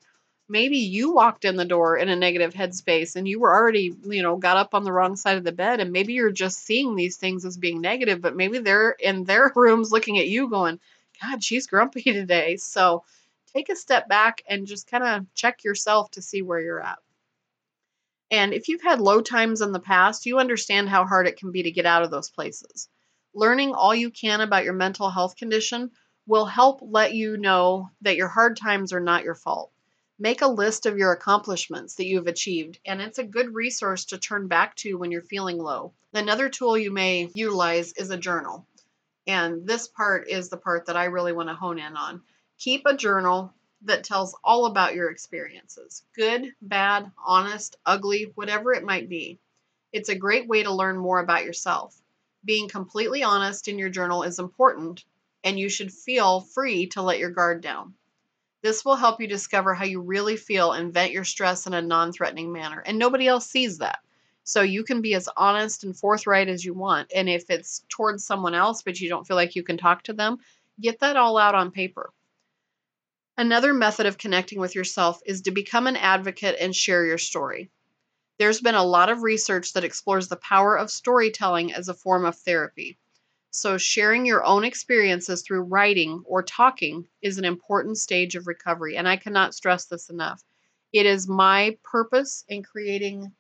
Maybe 0.49 0.79
you 0.79 1.13
walked 1.13 1.45
in 1.45 1.57
the 1.57 1.65
door 1.65 1.97
in 1.97 2.09
a 2.09 2.17
negative 2.17 2.53
headspace 2.53 3.15
and 3.15 3.29
you 3.29 3.39
were 3.39 3.53
already, 3.53 3.95
you 4.05 4.23
know, 4.23 4.37
got 4.37 4.57
up 4.57 4.75
on 4.75 4.85
the 4.85 4.93
wrong 4.93 5.17
side 5.17 5.37
of 5.37 5.45
the 5.45 5.53
bed, 5.53 5.81
and 5.81 5.93
maybe 5.93 6.15
you're 6.15 6.33
just 6.33 6.65
seeing 6.65 6.97
these 6.97 7.17
things 7.17 7.45
as 7.45 7.59
being 7.59 7.81
negative, 7.81 8.21
but 8.23 8.35
maybe 8.35 8.59
they're 8.59 8.91
in 8.91 9.25
their 9.25 9.53
rooms 9.57 9.93
looking 9.93 10.19
at 10.19 10.29
you 10.29 10.49
going, 10.49 10.81
God, 11.21 11.45
she's 11.45 11.67
grumpy 11.67 12.03
today. 12.03 12.57
So, 12.57 13.05
take 13.55 13.69
a 13.69 13.77
step 13.77 14.09
back 14.09 14.43
and 14.49 14.67
just 14.67 14.91
kind 14.91 15.05
of 15.05 15.27
check 15.35 15.65
yourself 15.65 16.11
to 16.13 16.23
see 16.23 16.43
where 16.43 16.61
you're 16.61 16.83
at. 16.83 16.99
And 18.31 18.55
if 18.55 18.69
you've 18.69 18.83
had 18.83 19.01
low 19.01 19.21
times 19.21 19.61
in 19.61 19.73
the 19.73 19.81
past, 19.81 20.25
you 20.25 20.39
understand 20.39 20.89
how 20.89 21.05
hard 21.05 21.27
it 21.27 21.37
can 21.37 21.53
be 21.53 21.65
to 21.65 21.71
get 21.71 21.85
out 21.85 22.03
of 22.03 22.11
those 22.11 22.31
places. 22.31 22.89
Learning 23.35 23.75
all 23.75 23.95
you 23.95 24.11
can 24.11 24.41
about 24.41 24.65
your 24.65 24.73
mental 24.73 25.11
health 25.11 25.37
condition 25.37 25.91
will 26.27 26.47
help 26.47 26.81
let 26.83 27.15
you 27.15 27.37
know 27.37 27.91
that 28.01 28.17
your 28.17 28.29
hard 28.29 28.57
times 28.57 28.93
are 28.93 29.01
not 29.01 29.25
your 29.25 29.35
fault. 29.35 29.71
Make 30.19 30.41
a 30.41 30.47
list 30.47 30.87
of 30.87 30.97
your 30.97 31.13
accomplishments 31.13 31.97
that 31.97 32.07
you've 32.07 32.27
achieved, 32.27 32.79
and 32.87 33.03
it's 33.03 33.19
a 33.19 33.25
good 33.25 33.55
resource 33.55 34.05
to 34.07 34.19
turn 34.19 34.47
back 34.47 34.77
to 34.77 34.95
when 34.95 35.11
you're 35.11 35.23
feeling 35.23 35.59
low. 35.59 35.93
Another 36.15 36.49
tool 36.49 36.79
you 36.79 36.91
may 36.91 37.31
utilize 37.35 37.93
is 37.95 38.11
a 38.11 38.17
journal. 38.17 38.67
And 39.27 39.67
this 39.67 39.89
part 39.89 40.29
is 40.29 40.49
the 40.49 40.57
part 40.57 40.87
that 40.87 40.97
I 40.97 41.05
really 41.05 41.33
want 41.33 41.49
to 41.49 41.55
hone 41.55 41.79
in 41.79 41.97
on. 41.97 42.23
Keep 42.63 42.87
a 42.87 42.97
journal 42.97 43.53
that 43.87 44.05
tells 44.05 44.37
all 44.45 44.67
about 44.67 44.95
your 44.95 45.11
experiences 45.11 46.05
good, 46.15 46.55
bad, 46.63 47.11
honest, 47.19 47.75
ugly, 47.85 48.31
whatever 48.37 48.73
it 48.73 48.85
might 48.85 49.09
be. 49.09 49.41
It's 49.93 50.09
a 50.09 50.15
great 50.15 50.47
way 50.47 50.63
to 50.63 50.73
learn 50.73 50.97
more 50.97 51.19
about 51.19 51.45
yourself. 51.45 52.01
Being 52.45 52.69
completely 52.69 53.25
honest 53.25 53.67
in 53.67 53.81
your 53.81 53.89
journal 53.89 54.23
is 54.23 54.39
important, 54.39 55.05
and 55.43 55.59
you 55.59 55.69
should 55.69 55.93
feel 55.93 56.41
free 56.41 56.87
to 56.91 57.03
let 57.03 57.19
your 57.19 57.31
guard 57.31 57.63
down. 57.63 57.95
This 58.63 58.85
will 58.85 58.95
help 58.95 59.21
you 59.21 59.27
discover 59.27 59.75
how 59.75 59.85
you 59.85 60.01
really 60.01 60.37
feel 60.37 60.71
and 60.71 60.95
vent 60.95 61.11
your 61.11 61.25
stress 61.25 61.67
in 61.67 61.75
a 61.75 61.83
non 61.83 62.13
threatening 62.13 62.53
manner, 62.53 62.79
and 62.79 62.97
nobody 62.97 63.27
else 63.27 63.51
sees 63.51 63.79
that. 63.79 63.99
So 64.45 64.63
you 64.63 64.85
can 64.85 65.03
be 65.03 65.15
as 65.15 65.29
honest 65.37 65.83
and 65.83 65.99
forthright 65.99 66.49
as 66.49 66.65
you 66.65 66.75
want. 66.75 67.11
And 67.13 67.29
if 67.29 67.51
it's 67.51 67.85
towards 67.89 68.25
someone 68.25 68.55
else, 68.55 68.85
but 68.85 69.01
you 69.01 69.09
don't 69.09 69.27
feel 69.27 69.37
like 69.37 69.57
you 69.57 69.65
can 69.65 69.79
talk 69.79 70.05
to 70.05 70.13
them, 70.13 70.39
get 70.81 71.01
that 71.01 71.17
all 71.17 71.39
out 71.39 71.57
on 71.57 71.73
paper. 71.73 72.13
Another 73.39 73.73
method 73.73 74.05
of 74.05 74.19
connecting 74.19 74.61
with 74.61 74.75
yourself 74.75 75.21
is 75.25 75.41
to 75.43 75.51
become 75.51 75.87
an 75.87 75.97
advocate 75.97 76.57
and 76.61 76.77
share 76.77 77.07
your 77.07 77.19
story. 77.19 77.71
There's 78.39 78.61
been 78.61 78.75
a 78.75 78.85
lot 78.85 79.09
of 79.09 79.23
research 79.23 79.73
that 79.73 79.85
explores 79.85 80.29
the 80.29 80.37
power 80.37 80.77
of 80.77 80.91
storytelling 80.91 81.73
as 81.73 81.89
a 81.89 81.95
form 81.95 82.27
of 82.27 82.37
therapy. 82.37 82.99
So, 83.51 83.79
sharing 83.79 84.27
your 84.27 84.45
own 84.45 84.65
experiences 84.65 85.43
through 85.43 85.63
writing 85.63 86.23
or 86.27 86.43
talking 86.43 87.09
is 87.23 87.39
an 87.39 87.45
important 87.45 87.97
stage 87.99 88.35
of 88.35 88.47
recovery, 88.47 88.97
and 88.97 89.09
I 89.09 89.17
cannot 89.17 89.55
stress 89.55 89.87
this 89.87 90.11
enough. 90.11 90.43
It 90.93 91.07
is 91.07 91.27
my 91.27 91.79
purpose 91.83 92.45
in 92.49 92.63
creating 92.63 93.33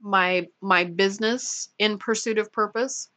my 0.00 0.48
my 0.62 0.84
business 0.84 1.68
in 1.78 1.98
pursuit 1.98 2.38
of 2.38 2.52
purpose 2.52 3.10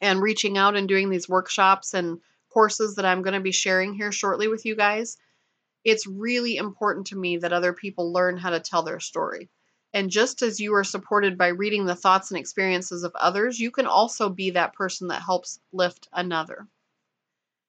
and 0.00 0.22
reaching 0.22 0.56
out 0.56 0.76
and 0.76 0.86
doing 0.88 1.10
these 1.10 1.28
workshops 1.28 1.94
and 1.94 2.20
courses 2.48 2.94
that 2.96 3.04
I'm 3.04 3.22
going 3.22 3.34
to 3.34 3.40
be 3.40 3.52
sharing 3.52 3.94
here 3.94 4.12
shortly 4.12 4.46
with 4.46 4.64
you 4.66 4.76
guys. 4.76 5.16
It's 5.84 6.06
really 6.06 6.56
important 6.56 7.08
to 7.08 7.16
me 7.16 7.38
that 7.38 7.52
other 7.52 7.72
people 7.72 8.12
learn 8.12 8.36
how 8.36 8.50
to 8.50 8.60
tell 8.60 8.82
their 8.82 9.00
story. 9.00 9.50
And 9.92 10.10
just 10.10 10.42
as 10.42 10.60
you 10.60 10.74
are 10.74 10.84
supported 10.84 11.36
by 11.36 11.48
reading 11.48 11.84
the 11.84 11.94
thoughts 11.94 12.30
and 12.30 12.38
experiences 12.38 13.02
of 13.02 13.14
others, 13.14 13.60
you 13.60 13.70
can 13.70 13.86
also 13.86 14.28
be 14.28 14.50
that 14.50 14.74
person 14.74 15.08
that 15.08 15.22
helps 15.22 15.60
lift 15.72 16.08
another. 16.12 16.66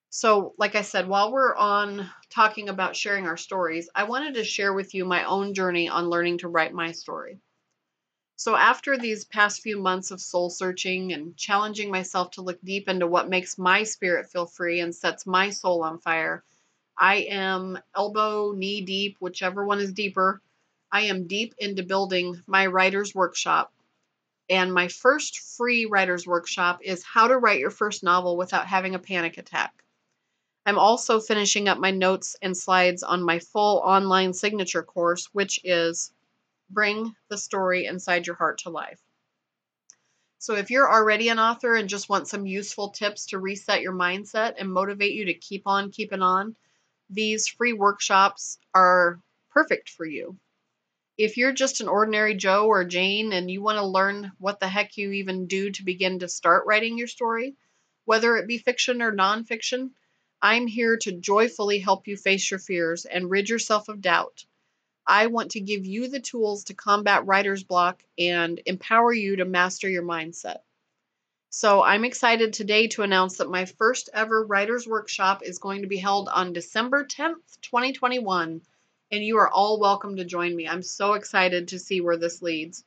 So, 0.09 0.53
like 0.59 0.75
I 0.75 0.83
said, 0.83 1.07
while 1.07 1.31
we're 1.31 1.55
on 1.55 2.09
talking 2.29 2.69
about 2.69 2.95
sharing 2.95 3.25
our 3.25 3.35
stories, 3.35 3.89
I 3.95 4.03
wanted 4.03 4.35
to 4.35 4.43
share 4.43 4.71
with 4.71 4.93
you 4.93 5.05
my 5.05 5.23
own 5.23 5.53
journey 5.55 5.89
on 5.89 6.09
learning 6.09 6.37
to 6.39 6.47
write 6.47 6.73
my 6.73 6.91
story. 6.91 7.39
So, 8.35 8.55
after 8.55 8.97
these 8.97 9.25
past 9.25 9.61
few 9.61 9.79
months 9.79 10.11
of 10.11 10.21
soul 10.21 10.49
searching 10.49 11.13
and 11.13 11.35
challenging 11.35 11.89
myself 11.89 12.31
to 12.31 12.41
look 12.41 12.61
deep 12.61 12.87
into 12.87 13.07
what 13.07 13.27
makes 13.27 13.57
my 13.57 13.83
spirit 13.83 14.29
feel 14.29 14.45
free 14.45 14.79
and 14.81 14.93
sets 14.95 15.25
my 15.25 15.49
soul 15.49 15.83
on 15.83 15.99
fire, 15.99 16.43
I 16.97 17.15
am 17.29 17.79
elbow, 17.95 18.51
knee 18.51 18.81
deep, 18.81 19.17
whichever 19.19 19.65
one 19.65 19.79
is 19.79 19.93
deeper, 19.93 20.41
I 20.91 21.01
am 21.01 21.27
deep 21.27 21.55
into 21.57 21.83
building 21.83 22.41
my 22.45 22.67
writer's 22.67 23.15
workshop. 23.15 23.73
And 24.49 24.73
my 24.73 24.87
first 24.87 25.39
free 25.39 25.85
writer's 25.85 26.27
workshop 26.27 26.81
is 26.83 27.03
how 27.03 27.27
to 27.27 27.37
write 27.37 27.59
your 27.59 27.71
first 27.71 28.03
novel 28.03 28.37
without 28.37 28.67
having 28.67 28.93
a 28.93 28.99
panic 28.99 29.37
attack. 29.37 29.83
I'm 30.65 30.77
also 30.77 31.19
finishing 31.19 31.67
up 31.67 31.79
my 31.79 31.91
notes 31.91 32.35
and 32.41 32.55
slides 32.55 33.03
on 33.03 33.23
my 33.23 33.39
full 33.39 33.79
online 33.79 34.33
signature 34.33 34.83
course, 34.83 35.25
which 35.33 35.59
is 35.63 36.13
Bring 36.69 37.15
the 37.29 37.37
Story 37.37 37.85
Inside 37.85 38.27
Your 38.27 38.35
Heart 38.35 38.59
to 38.59 38.69
Life. 38.69 39.01
So, 40.37 40.55
if 40.55 40.69
you're 40.69 40.91
already 40.91 41.29
an 41.29 41.39
author 41.39 41.75
and 41.75 41.89
just 41.89 42.09
want 42.09 42.27
some 42.27 42.45
useful 42.45 42.89
tips 42.89 43.25
to 43.27 43.39
reset 43.39 43.81
your 43.81 43.93
mindset 43.93 44.55
and 44.57 44.71
motivate 44.71 45.13
you 45.13 45.25
to 45.25 45.33
keep 45.33 45.63
on 45.65 45.89
keeping 45.89 46.21
on, 46.21 46.55
these 47.09 47.47
free 47.47 47.73
workshops 47.73 48.57
are 48.73 49.19
perfect 49.51 49.89
for 49.89 50.05
you 50.05 50.37
if 51.17 51.37
you're 51.37 51.53
just 51.53 51.79
an 51.79 51.87
ordinary 51.87 52.33
Joe 52.33 52.65
or 52.65 52.83
Jane 52.83 53.33
and 53.33 53.49
you 53.49 53.61
want 53.61 53.77
to 53.77 53.85
learn 53.85 54.31
what 54.39 54.59
the 54.59 54.67
heck 54.67 54.97
you 54.97 55.11
even 55.11 55.45
do 55.45 55.69
to 55.69 55.85
begin 55.85 56.19
to 56.19 56.27
start 56.27 56.65
writing 56.65 56.97
your 56.97 57.07
story, 57.07 57.55
whether 58.05 58.35
it 58.37 58.47
be 58.47 58.57
fiction 58.57 59.01
or 59.01 59.11
nonfiction, 59.11 59.91
I'm 60.41 60.65
here 60.65 60.97
to 60.97 61.11
joyfully 61.11 61.79
help 61.79 62.07
you 62.07 62.17
face 62.17 62.49
your 62.49 62.59
fears 62.59 63.05
and 63.05 63.29
rid 63.29 63.47
yourself 63.47 63.89
of 63.89 64.01
doubt. 64.01 64.45
I 65.05 65.27
want 65.27 65.51
to 65.51 65.61
give 65.61 65.85
you 65.85 66.07
the 66.07 66.19
tools 66.19 66.65
to 66.65 66.73
combat 66.73 67.25
writer's 67.25 67.63
block 67.63 68.03
and 68.17 68.59
empower 68.65 69.13
you 69.13 69.35
to 69.35 69.45
master 69.45 69.87
your 69.87 70.03
mindset. 70.03 70.59
So, 71.55 71.83
I'm 71.83 72.03
excited 72.03 72.51
today 72.51 72.87
to 72.87 73.03
announce 73.03 73.37
that 73.37 73.47
my 73.47 73.65
first 73.65 74.09
ever 74.11 74.43
writer's 74.43 74.87
workshop 74.87 75.43
is 75.43 75.59
going 75.59 75.83
to 75.83 75.87
be 75.87 75.97
held 75.97 76.27
on 76.27 76.51
December 76.51 77.05
10th, 77.05 77.61
2021 77.61 78.59
and 79.11 79.23
you 79.23 79.37
are 79.37 79.51
all 79.51 79.79
welcome 79.79 80.15
to 80.15 80.25
join 80.25 80.55
me. 80.55 80.67
I'm 80.67 80.81
so 80.81 81.13
excited 81.13 81.67
to 81.67 81.77
see 81.77 82.01
where 82.01 82.17
this 82.17 82.41
leads. 82.41 82.83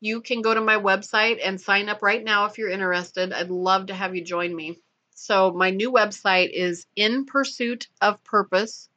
You 0.00 0.22
can 0.22 0.40
go 0.40 0.54
to 0.54 0.62
my 0.62 0.76
website 0.78 1.40
and 1.44 1.60
sign 1.60 1.90
up 1.90 2.00
right 2.00 2.24
now 2.24 2.46
if 2.46 2.56
you're 2.56 2.70
interested. 2.70 3.34
I'd 3.34 3.50
love 3.50 3.88
to 3.88 3.94
have 3.94 4.16
you 4.16 4.24
join 4.24 4.56
me. 4.56 4.78
So, 5.14 5.52
my 5.52 5.68
new 5.68 5.92
website 5.92 6.48
is 6.54 6.86
In 6.96 7.26
Pursuit 7.26 7.86
of 8.00 8.24
Purpose. 8.24 8.88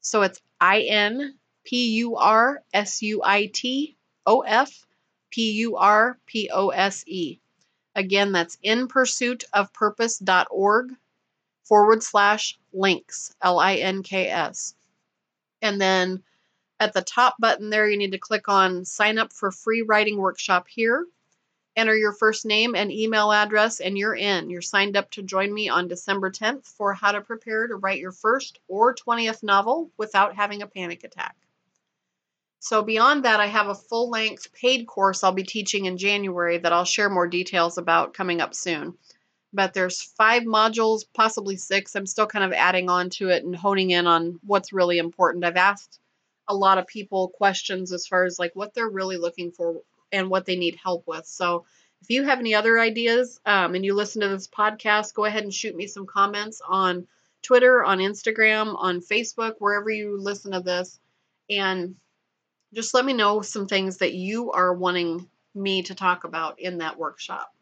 So, 0.00 0.22
it's 0.22 0.40
I 0.60 0.82
N 0.82 1.34
P 1.64 1.96
U 1.96 2.14
R 2.14 2.62
S 2.72 3.02
U 3.02 3.20
I 3.24 3.46
T 3.52 3.96
O 4.24 4.42
F 4.42 4.86
P 5.32 5.50
U 5.54 5.76
R 5.76 6.20
P 6.24 6.50
O 6.54 6.68
S 6.68 7.02
E. 7.08 7.40
Again, 7.94 8.32
that's 8.32 8.56
in 8.62 8.88
pursuit 8.88 9.44
of 9.52 9.72
purpose.org 9.72 10.96
forward 11.64 12.02
slash 12.02 12.58
links, 12.72 13.34
L 13.42 13.58
I 13.58 13.76
N 13.76 14.02
K 14.02 14.28
S. 14.28 14.74
And 15.62 15.80
then 15.80 16.22
at 16.78 16.92
the 16.92 17.02
top 17.02 17.36
button 17.38 17.70
there, 17.70 17.88
you 17.88 17.98
need 17.98 18.12
to 18.12 18.18
click 18.18 18.48
on 18.48 18.84
sign 18.84 19.18
up 19.18 19.32
for 19.32 19.50
free 19.50 19.82
writing 19.82 20.16
workshop 20.16 20.66
here. 20.68 21.06
Enter 21.76 21.96
your 21.96 22.12
first 22.12 22.44
name 22.44 22.74
and 22.74 22.90
email 22.90 23.32
address, 23.32 23.80
and 23.80 23.96
you're 23.96 24.14
in. 24.14 24.50
You're 24.50 24.62
signed 24.62 24.96
up 24.96 25.10
to 25.12 25.22
join 25.22 25.52
me 25.52 25.68
on 25.68 25.88
December 25.88 26.30
10th 26.30 26.66
for 26.66 26.92
how 26.92 27.12
to 27.12 27.20
prepare 27.20 27.68
to 27.68 27.76
write 27.76 28.00
your 28.00 28.12
first 28.12 28.58
or 28.66 28.94
20th 28.94 29.42
novel 29.42 29.90
without 29.96 30.34
having 30.34 30.62
a 30.62 30.66
panic 30.66 31.04
attack. 31.04 31.36
So, 32.60 32.82
beyond 32.82 33.24
that, 33.24 33.40
I 33.40 33.46
have 33.46 33.68
a 33.68 33.74
full 33.74 34.10
length 34.10 34.52
paid 34.52 34.86
course 34.86 35.24
I'll 35.24 35.32
be 35.32 35.42
teaching 35.42 35.86
in 35.86 35.96
January 35.96 36.58
that 36.58 36.72
I'll 36.72 36.84
share 36.84 37.10
more 37.10 37.26
details 37.26 37.78
about 37.78 38.14
coming 38.14 38.40
up 38.40 38.54
soon 38.54 38.96
but 39.52 39.74
there's 39.74 40.02
five 40.02 40.44
modules, 40.44 41.04
possibly 41.12 41.56
six. 41.56 41.94
I'm 41.94 42.06
still 42.06 42.26
kind 42.26 42.44
of 42.44 42.52
adding 42.52 42.88
on 42.88 43.10
to 43.10 43.30
it 43.30 43.44
and 43.44 43.54
honing 43.54 43.90
in 43.90 44.06
on 44.06 44.38
what's 44.44 44.72
really 44.72 44.98
important. 44.98 45.44
I've 45.44 45.56
asked 45.56 45.98
a 46.48 46.54
lot 46.54 46.78
of 46.78 46.86
people 46.86 47.28
questions 47.28 47.92
as 47.92 48.06
far 48.06 48.24
as 48.24 48.38
like 48.38 48.54
what 48.54 48.74
they're 48.74 48.88
really 48.88 49.16
looking 49.16 49.50
for 49.50 49.80
and 50.12 50.30
what 50.30 50.46
they 50.46 50.56
need 50.56 50.76
help 50.82 51.06
with. 51.06 51.26
So 51.26 51.64
if 52.02 52.10
you 52.10 52.24
have 52.24 52.38
any 52.38 52.54
other 52.54 52.78
ideas 52.78 53.40
um, 53.44 53.74
and 53.74 53.84
you 53.84 53.94
listen 53.94 54.22
to 54.22 54.28
this 54.28 54.48
podcast, 54.48 55.14
go 55.14 55.24
ahead 55.24 55.42
and 55.42 55.52
shoot 55.52 55.76
me 55.76 55.86
some 55.86 56.06
comments 56.06 56.60
on 56.66 57.06
Twitter, 57.42 57.84
on 57.84 57.98
Instagram, 57.98 58.74
on 58.76 59.00
Facebook, 59.00 59.54
wherever 59.58 59.90
you 59.90 60.18
listen 60.20 60.52
to 60.52 60.60
this. 60.60 60.98
And 61.48 61.96
just 62.74 62.94
let 62.94 63.04
me 63.04 63.12
know 63.12 63.42
some 63.42 63.66
things 63.66 63.98
that 63.98 64.14
you 64.14 64.52
are 64.52 64.74
wanting 64.74 65.28
me 65.54 65.82
to 65.82 65.94
talk 65.94 66.24
about 66.24 66.60
in 66.60 66.78
that 66.78 66.98
workshop. 66.98 67.52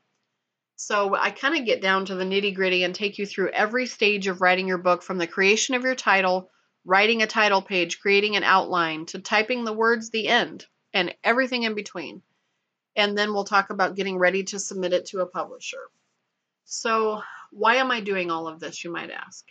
So 0.77 1.15
I 1.15 1.31
kind 1.31 1.59
of 1.59 1.67
get 1.67 1.83
down 1.83 2.05
to 2.07 2.15
the 2.15 2.25
nitty 2.25 2.55
gritty 2.55 2.85
and 2.85 2.95
take 2.95 3.19
you 3.19 3.27
through 3.27 3.51
every 3.51 3.87
stage 3.87 4.27
of 4.29 4.41
writing 4.41 4.69
your 4.69 4.79
book 4.79 5.03
from 5.03 5.19
the 5.19 5.27
creation 5.27 5.75
of 5.75 5.83
your 5.83 5.97
title, 5.97 6.51
writing 6.85 7.23
a 7.23 7.27
title 7.27 7.63
page, 7.63 8.01
creating 8.01 8.37
an 8.37 8.45
outline, 8.45 9.07
to 9.07 9.19
typing 9.19 9.65
the 9.65 9.73
words 9.73 10.11
the 10.11 10.29
end, 10.29 10.67
and 10.93 11.15
everything 11.25 11.65
in 11.65 11.75
between. 11.75 12.23
And 12.95 13.19
then 13.19 13.33
we'll 13.33 13.45
talk 13.45 13.71
about 13.71 13.97
getting 13.97 14.19
ready 14.19 14.45
to 14.45 14.59
submit 14.59 14.93
it 14.93 15.07
to 15.07 15.21
a 15.21 15.27
publisher. 15.27 15.81
So, 16.65 17.23
why 17.51 17.77
am 17.77 17.91
I 17.91 18.01
doing 18.01 18.31
all 18.31 18.47
of 18.47 18.61
this, 18.61 18.85
you 18.85 18.93
might 18.93 19.11
ask? 19.11 19.45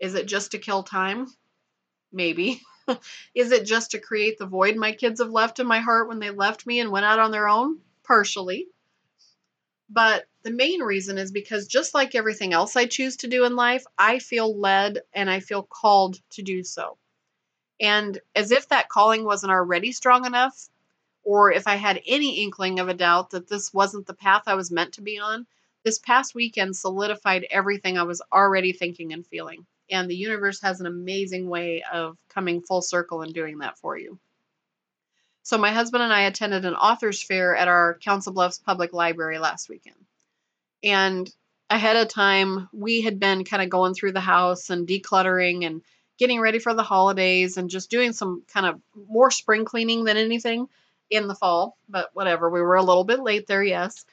Is 0.00 0.14
it 0.14 0.26
just 0.26 0.50
to 0.50 0.58
kill 0.58 0.82
time? 0.82 1.28
Maybe. 2.12 2.60
Is 3.34 3.52
it 3.52 3.64
just 3.64 3.92
to 3.92 3.98
create 3.98 4.38
the 4.38 4.46
void 4.46 4.76
my 4.76 4.92
kids 4.92 5.20
have 5.20 5.30
left 5.30 5.60
in 5.60 5.66
my 5.66 5.80
heart 5.80 6.08
when 6.08 6.18
they 6.18 6.30
left 6.30 6.66
me 6.66 6.80
and 6.80 6.90
went 6.90 7.06
out 7.06 7.18
on 7.18 7.30
their 7.30 7.48
own? 7.48 7.80
Partially. 8.02 8.68
But 9.88 10.26
the 10.42 10.50
main 10.50 10.80
reason 10.80 11.18
is 11.18 11.30
because 11.32 11.66
just 11.66 11.94
like 11.94 12.14
everything 12.14 12.52
else 12.52 12.76
I 12.76 12.86
choose 12.86 13.16
to 13.18 13.28
do 13.28 13.44
in 13.44 13.56
life, 13.56 13.84
I 13.98 14.18
feel 14.18 14.58
led 14.58 15.02
and 15.12 15.30
I 15.30 15.40
feel 15.40 15.62
called 15.62 16.20
to 16.30 16.42
do 16.42 16.62
so. 16.62 16.98
And 17.80 18.20
as 18.34 18.50
if 18.50 18.68
that 18.68 18.88
calling 18.88 19.24
wasn't 19.24 19.52
already 19.52 19.92
strong 19.92 20.26
enough, 20.26 20.68
or 21.22 21.50
if 21.52 21.66
I 21.66 21.76
had 21.76 22.02
any 22.06 22.42
inkling 22.42 22.78
of 22.78 22.88
a 22.88 22.94
doubt 22.94 23.30
that 23.30 23.48
this 23.48 23.72
wasn't 23.72 24.06
the 24.06 24.14
path 24.14 24.42
I 24.46 24.54
was 24.54 24.70
meant 24.70 24.94
to 24.94 25.02
be 25.02 25.18
on, 25.18 25.46
this 25.82 25.98
past 25.98 26.34
weekend 26.34 26.76
solidified 26.76 27.46
everything 27.50 27.98
I 27.98 28.04
was 28.04 28.22
already 28.32 28.72
thinking 28.72 29.12
and 29.12 29.26
feeling. 29.26 29.66
And 29.90 30.10
the 30.10 30.16
universe 30.16 30.60
has 30.62 30.80
an 30.80 30.86
amazing 30.86 31.48
way 31.48 31.82
of 31.90 32.16
coming 32.30 32.62
full 32.62 32.82
circle 32.82 33.22
and 33.22 33.34
doing 33.34 33.58
that 33.58 33.78
for 33.78 33.96
you. 33.96 34.18
So, 35.42 35.58
my 35.58 35.72
husband 35.72 36.02
and 36.02 36.12
I 36.12 36.22
attended 36.22 36.64
an 36.64 36.74
author's 36.74 37.22
fair 37.22 37.54
at 37.54 37.68
our 37.68 37.98
Council 37.98 38.32
Bluffs 38.32 38.58
Public 38.58 38.94
Library 38.94 39.38
last 39.38 39.68
weekend. 39.68 39.96
And 40.82 41.30
ahead 41.68 41.96
of 41.96 42.08
time, 42.08 42.68
we 42.72 43.02
had 43.02 43.20
been 43.20 43.44
kind 43.44 43.62
of 43.62 43.68
going 43.68 43.94
through 43.94 44.12
the 44.12 44.20
house 44.20 44.70
and 44.70 44.88
decluttering 44.88 45.66
and 45.66 45.82
getting 46.18 46.40
ready 46.40 46.58
for 46.58 46.74
the 46.74 46.82
holidays 46.82 47.56
and 47.56 47.68
just 47.68 47.90
doing 47.90 48.12
some 48.12 48.42
kind 48.52 48.66
of 48.66 48.80
more 49.08 49.30
spring 49.30 49.64
cleaning 49.64 50.04
than 50.04 50.16
anything 50.16 50.68
in 51.10 51.26
the 51.26 51.34
fall. 51.34 51.76
But 51.88 52.10
whatever, 52.14 52.48
we 52.48 52.62
were 52.62 52.76
a 52.76 52.82
little 52.82 53.04
bit 53.04 53.20
late 53.20 53.46
there, 53.46 53.62
yes. 53.62 54.04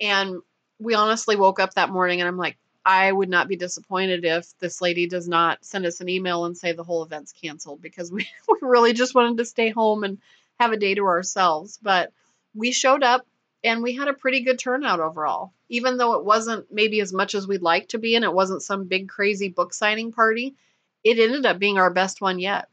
And 0.00 0.40
we 0.78 0.94
honestly 0.94 1.36
woke 1.36 1.60
up 1.60 1.74
that 1.74 1.90
morning 1.90 2.20
and 2.20 2.28
I'm 2.28 2.38
like, 2.38 2.56
I 2.84 3.12
would 3.12 3.28
not 3.28 3.48
be 3.48 3.56
disappointed 3.56 4.24
if 4.24 4.58
this 4.58 4.80
lady 4.80 5.06
does 5.06 5.28
not 5.28 5.64
send 5.64 5.86
us 5.86 6.00
an 6.00 6.08
email 6.08 6.44
and 6.44 6.56
say 6.56 6.72
the 6.72 6.84
whole 6.84 7.04
event's 7.04 7.32
canceled 7.32 7.80
because 7.80 8.10
we, 8.10 8.26
we 8.48 8.58
really 8.60 8.92
just 8.92 9.14
wanted 9.14 9.38
to 9.38 9.44
stay 9.44 9.70
home 9.70 10.04
and 10.04 10.18
have 10.58 10.72
a 10.72 10.76
day 10.76 10.94
to 10.94 11.02
ourselves. 11.02 11.78
But 11.80 12.12
we 12.54 12.72
showed 12.72 13.02
up 13.02 13.26
and 13.64 13.82
we 13.82 13.94
had 13.94 14.08
a 14.08 14.14
pretty 14.14 14.42
good 14.42 14.58
turnout 14.58 15.00
overall. 15.00 15.52
Even 15.68 15.96
though 15.96 16.14
it 16.14 16.24
wasn't 16.24 16.66
maybe 16.70 17.00
as 17.00 17.12
much 17.12 17.34
as 17.34 17.46
we'd 17.46 17.62
like 17.62 17.88
to 17.88 17.98
be, 17.98 18.16
and 18.16 18.24
it 18.24 18.32
wasn't 18.32 18.62
some 18.62 18.88
big 18.88 19.08
crazy 19.08 19.48
book 19.48 19.72
signing 19.72 20.12
party, 20.12 20.54
it 21.04 21.18
ended 21.18 21.46
up 21.46 21.58
being 21.58 21.78
our 21.78 21.90
best 21.90 22.20
one 22.20 22.38
yet. 22.38 22.68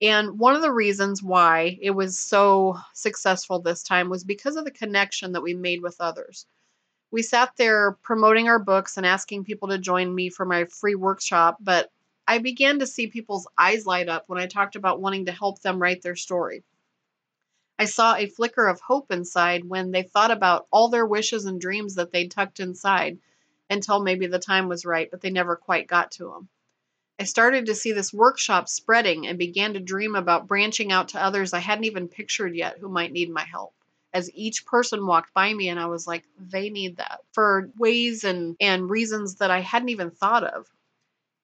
And 0.00 0.38
one 0.38 0.56
of 0.56 0.62
the 0.62 0.72
reasons 0.72 1.22
why 1.22 1.78
it 1.80 1.90
was 1.90 2.18
so 2.18 2.78
successful 2.92 3.60
this 3.60 3.82
time 3.82 4.08
was 4.08 4.24
because 4.24 4.56
of 4.56 4.64
the 4.64 4.70
connection 4.70 5.32
that 5.32 5.42
we 5.42 5.54
made 5.54 5.80
with 5.80 5.96
others. 6.00 6.46
We 7.12 7.20
sat 7.20 7.54
there 7.58 7.92
promoting 8.02 8.48
our 8.48 8.58
books 8.58 8.96
and 8.96 9.04
asking 9.04 9.44
people 9.44 9.68
to 9.68 9.76
join 9.76 10.14
me 10.14 10.30
for 10.30 10.46
my 10.46 10.64
free 10.64 10.94
workshop, 10.94 11.58
but 11.60 11.92
I 12.26 12.38
began 12.38 12.78
to 12.78 12.86
see 12.86 13.06
people's 13.06 13.46
eyes 13.58 13.84
light 13.84 14.08
up 14.08 14.24
when 14.28 14.40
I 14.40 14.46
talked 14.46 14.76
about 14.76 14.98
wanting 14.98 15.26
to 15.26 15.32
help 15.32 15.60
them 15.60 15.78
write 15.78 16.00
their 16.00 16.16
story. 16.16 16.64
I 17.78 17.84
saw 17.84 18.14
a 18.14 18.28
flicker 18.28 18.66
of 18.66 18.80
hope 18.80 19.12
inside 19.12 19.68
when 19.68 19.90
they 19.90 20.04
thought 20.04 20.30
about 20.30 20.66
all 20.72 20.88
their 20.88 21.04
wishes 21.04 21.44
and 21.44 21.60
dreams 21.60 21.96
that 21.96 22.12
they'd 22.12 22.30
tucked 22.30 22.60
inside 22.60 23.18
until 23.68 24.02
maybe 24.02 24.26
the 24.26 24.38
time 24.38 24.68
was 24.68 24.86
right, 24.86 25.10
but 25.10 25.20
they 25.20 25.30
never 25.30 25.54
quite 25.54 25.86
got 25.88 26.12
to 26.12 26.30
them. 26.30 26.48
I 27.18 27.24
started 27.24 27.66
to 27.66 27.74
see 27.74 27.92
this 27.92 28.14
workshop 28.14 28.70
spreading 28.70 29.26
and 29.26 29.38
began 29.38 29.74
to 29.74 29.80
dream 29.80 30.14
about 30.14 30.46
branching 30.46 30.90
out 30.90 31.08
to 31.08 31.22
others 31.22 31.52
I 31.52 31.58
hadn't 31.58 31.84
even 31.84 32.08
pictured 32.08 32.56
yet 32.56 32.78
who 32.78 32.88
might 32.88 33.12
need 33.12 33.28
my 33.28 33.44
help. 33.44 33.74
As 34.14 34.30
each 34.34 34.66
person 34.66 35.06
walked 35.06 35.32
by 35.32 35.52
me, 35.52 35.68
and 35.68 35.80
I 35.80 35.86
was 35.86 36.06
like, 36.06 36.24
they 36.38 36.70
need 36.70 36.98
that 36.98 37.20
for 37.32 37.70
ways 37.78 38.24
and, 38.24 38.56
and 38.60 38.90
reasons 38.90 39.36
that 39.36 39.50
I 39.50 39.60
hadn't 39.60 39.88
even 39.88 40.10
thought 40.10 40.44
of. 40.44 40.68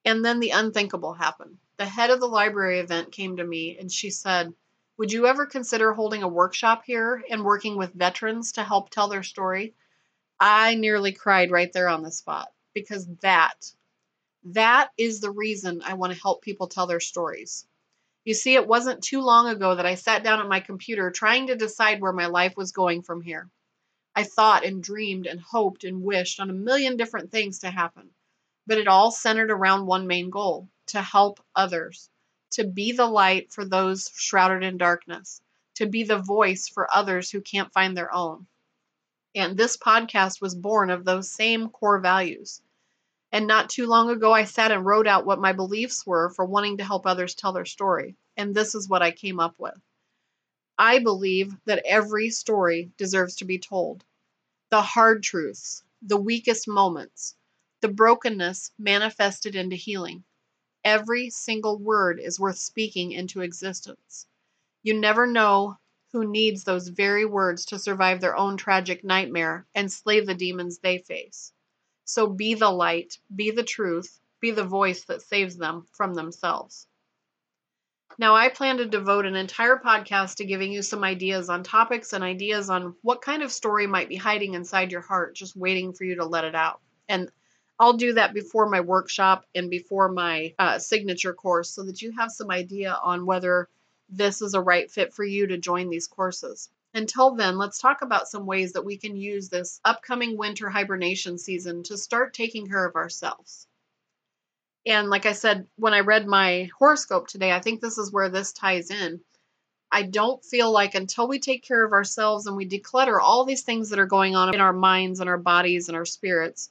And 0.05 0.25
then 0.25 0.41
the 0.41 0.51
unthinkable 0.51 1.15
happened. 1.15 1.59
The 1.77 1.87
head 1.87 2.11
of 2.11 2.21
the 2.21 2.29
library 2.29 2.81
event 2.81 3.13
came 3.13 3.37
to 3.37 3.45
me 3.45 3.79
and 3.79 3.91
she 3.91 4.11
said, 4.11 4.53
would 4.99 5.13
you 5.13 5.27
ever 5.27 5.47
consider 5.47 5.93
holding 5.93 6.23
a 6.25 6.29
workshop 6.29 6.83
here 6.85 7.23
and 7.31 7.45
working 7.45 7.77
with 7.77 7.95
veterans 7.95 8.53
to 8.53 8.65
help 8.65 8.91
tell 8.91 9.09
their 9.09 9.23
story? 9.23 9.75
I 10.41 10.75
nearly 10.75 11.13
cried 11.13 11.51
right 11.51 11.73
there 11.73 11.89
on 11.89 12.03
the 12.03 12.11
spot 12.11 12.49
because 12.75 13.07
that 13.23 13.73
that 14.45 14.91
is 14.97 15.21
the 15.21 15.31
reason 15.31 15.83
I 15.85 15.95
want 15.95 16.13
to 16.13 16.21
help 16.21 16.43
people 16.43 16.69
tell 16.69 16.87
their 16.87 17.01
stories. 17.01 17.67
You 18.29 18.35
see, 18.35 18.57
it 18.57 18.69
wasn't 18.69 19.03
too 19.03 19.23
long 19.23 19.49
ago 19.49 19.75
that 19.75 19.87
I 19.87 19.95
sat 19.95 20.23
down 20.23 20.39
at 20.39 20.51
my 20.51 20.61
computer 20.61 21.11
trying 21.11 21.47
to 21.47 21.57
decide 21.57 22.03
where 22.03 22.13
my 22.13 22.27
life 22.27 22.59
was 22.59 22.73
going 22.73 23.01
from 23.01 23.23
here. 23.23 23.49
I 24.15 24.25
thought 24.25 24.67
and 24.67 24.83
dreamed 24.83 25.27
and 25.27 25.41
hoped 25.41 25.83
and 25.83 26.03
wished 26.03 26.39
on 26.39 26.51
a 26.51 26.53
million 26.53 26.99
different 26.99 27.33
things 27.33 27.61
to 27.61 27.71
happen, 27.71 28.11
but 28.67 28.77
it 28.77 28.87
all 28.87 29.11
centered 29.11 29.51
around 29.51 29.87
one 29.87 30.07
main 30.07 30.29
goal 30.29 30.69
to 30.89 31.01
help 31.01 31.41
others 31.57 32.11
to 32.51 32.65
be 32.65 32.93
the 32.93 33.07
light 33.07 33.51
for 33.51 33.65
those 33.65 34.11
shrouded 34.15 34.63
in 34.63 34.77
darkness, 34.77 35.41
to 35.77 35.87
be 35.87 36.03
the 36.03 36.19
voice 36.19 36.69
for 36.69 36.95
others 36.95 37.31
who 37.31 37.41
can't 37.41 37.73
find 37.73 37.97
their 37.97 38.13
own. 38.13 38.47
And 39.35 39.57
this 39.57 39.79
podcast 39.79 40.43
was 40.43 40.55
born 40.55 40.91
of 40.91 41.07
those 41.07 41.33
same 41.33 41.71
core 41.71 41.99
values. 41.99 42.61
And 43.31 43.47
not 43.47 43.69
too 43.69 43.87
long 43.87 44.09
ago, 44.11 44.33
I 44.33 44.45
sat 44.45 44.73
and 44.73 44.87
wrote 44.87 45.07
out 45.07 45.27
what 45.27 45.41
my 45.41 45.53
beliefs 45.53 46.07
were 46.07 46.31
for 46.31 46.45
wanting 46.45 46.79
to 46.79 46.85
help 46.85 47.07
others 47.07 47.35
tell 47.35 47.53
their 47.53 47.67
story. 47.67 48.17
And 48.37 48.55
this 48.55 48.75
is 48.75 48.89
what 48.89 49.03
I 49.03 49.11
came 49.11 49.39
up 49.39 49.55
with. 49.59 49.79
I 50.79 50.99
believe 51.01 51.53
that 51.65 51.85
every 51.85 52.31
story 52.31 52.93
deserves 52.97 53.37
to 53.37 53.45
be 53.45 53.59
told. 53.59 54.05
The 54.71 54.81
hard 54.81 55.23
truths, 55.23 55.83
the 56.01 56.17
weakest 56.17 56.69
moments, 56.69 57.37
the 57.81 57.89
brokenness 57.89 58.73
manifested 58.79 59.57
into 59.57 59.77
healing. 59.77 60.25
Every 60.85 61.31
single 61.31 61.79
word 61.79 62.21
is 62.21 62.41
worth 62.41 62.59
speaking 62.59 63.13
into 63.13 63.41
existence. 63.43 64.27
You 64.83 64.95
never 64.95 65.27
know 65.27 65.77
who 66.13 66.25
needs 66.25 66.65
those 66.65 66.89
very 66.89 67.27
words 67.27 67.67
to 67.67 67.79
survive 67.79 68.21
their 68.21 68.37
own 68.37 68.57
tragic 68.57 69.05
nightmare 69.05 69.67
and 69.75 69.93
slay 69.93 70.21
the 70.21 70.35
demons 70.35 70.79
they 70.79 70.99
face. 70.99 71.53
So 72.09 72.27
be 72.27 72.55
the 72.55 72.71
light, 72.71 73.19
be 73.37 73.51
the 73.51 73.63
truth, 73.63 74.19
be 74.41 74.51
the 74.51 74.65
voice 74.65 75.05
that 75.05 75.21
saves 75.21 75.59
them 75.59 75.87
from 75.93 76.15
themselves. 76.15 76.87
Now, 78.17 78.35
I 78.35 78.49
plan 78.49 78.79
to 78.79 78.87
devote 78.87 79.27
an 79.27 79.37
entire 79.37 79.77
podcast 79.77 80.37
to 80.37 80.47
giving 80.47 80.73
you 80.73 80.81
some 80.81 81.05
ideas 81.05 81.51
on 81.51 81.63
topics 81.63 82.15
and 82.15 82.25
ideas 82.25 82.71
on 82.71 82.97
what 83.03 83.21
kind 83.21 83.43
of 83.43 83.53
story 83.53 83.87
might 83.87 84.09
be 84.09 84.17
hiding 84.17 84.55
inside 84.55 84.91
your 84.91 85.03
heart, 85.03 85.35
just 85.35 85.55
waiting 85.55 85.93
for 85.93 86.05
you 86.05 86.15
to 86.15 86.25
let 86.25 86.45
it 86.45 86.55
out. 86.55 86.81
And 87.11 87.31
I'll 87.79 87.93
do 87.93 88.15
that 88.15 88.33
before 88.33 88.71
my 88.71 88.81
workshop 88.81 89.45
and 89.55 89.69
before 89.69 90.09
my 90.09 90.55
uh, 90.59 90.79
signature 90.79 91.35
course 91.35 91.69
so 91.69 91.83
that 91.85 92.01
you 92.01 92.13
have 92.13 92.33
some 92.33 92.51
idea 92.51 92.99
on 93.03 93.27
whether 93.27 93.69
this 94.09 94.41
is 94.41 94.55
a 94.55 94.63
right 94.63 94.91
fit 94.91 95.13
for 95.13 95.25
you 95.25 95.47
to 95.49 95.59
join 95.59 95.91
these 95.91 96.07
courses. 96.07 96.71
Until 96.95 97.35
then, 97.35 97.59
let's 97.59 97.79
talk 97.79 98.03
about 98.03 98.29
some 98.29 98.47
ways 98.47 98.73
that 98.73 98.85
we 98.85 98.97
can 98.97 99.15
use 99.17 99.49
this 99.49 99.81
upcoming 99.85 100.37
winter 100.37 100.71
hibernation 100.71 101.39
season 101.39 101.83
to 101.85 101.99
start 101.99 102.33
taking 102.33 102.67
care 102.67 102.85
of 102.85 102.97
ourselves. 102.97 103.67
And 104.87 105.11
like 105.11 105.27
I 105.27 105.33
said, 105.33 105.67
when 105.77 105.93
I 105.93 106.01
read 106.01 106.27
my 106.27 106.71
horoscope 106.79 107.29
today, 107.29 107.53
I 107.53 107.61
think 107.61 107.81
this 107.81 107.99
is 107.99 108.11
where 108.11 108.31
this 108.31 108.53
ties 108.53 108.91
in. 108.91 109.21
I 109.91 110.03
don't 110.03 110.45
feel 110.45 110.71
like 110.71 110.95
until 110.95 111.29
we 111.29 111.39
take 111.39 111.63
care 111.63 111.85
of 111.85 111.93
ourselves 111.93 112.47
and 112.47 112.57
we 112.57 112.69
declutter 112.69 113.21
all 113.21 113.45
these 113.45 113.63
things 113.63 113.91
that 113.91 113.99
are 113.99 114.07
going 114.07 114.35
on 114.35 114.55
in 114.55 114.61
our 114.61 114.73
minds 114.73 115.21
and 115.21 115.29
our 115.29 115.39
bodies 115.39 115.89
and 115.89 115.97
our 115.97 116.05
spirits, 116.05 116.71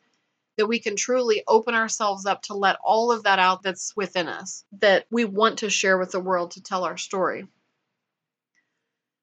that 0.57 0.67
we 0.67 0.79
can 0.79 0.95
truly 0.95 1.43
open 1.47 1.75
ourselves 1.75 2.25
up 2.25 2.41
to 2.43 2.53
let 2.55 2.77
all 2.83 3.11
of 3.11 3.23
that 3.23 3.39
out 3.39 3.61
that's 3.61 3.95
within 3.95 4.27
us 4.27 4.63
that 4.79 5.05
we 5.11 5.25
want 5.25 5.59
to 5.59 5.69
share 5.69 5.97
with 5.97 6.11
the 6.11 6.19
world 6.19 6.51
to 6.51 6.61
tell 6.61 6.83
our 6.83 6.97
story. 6.97 7.47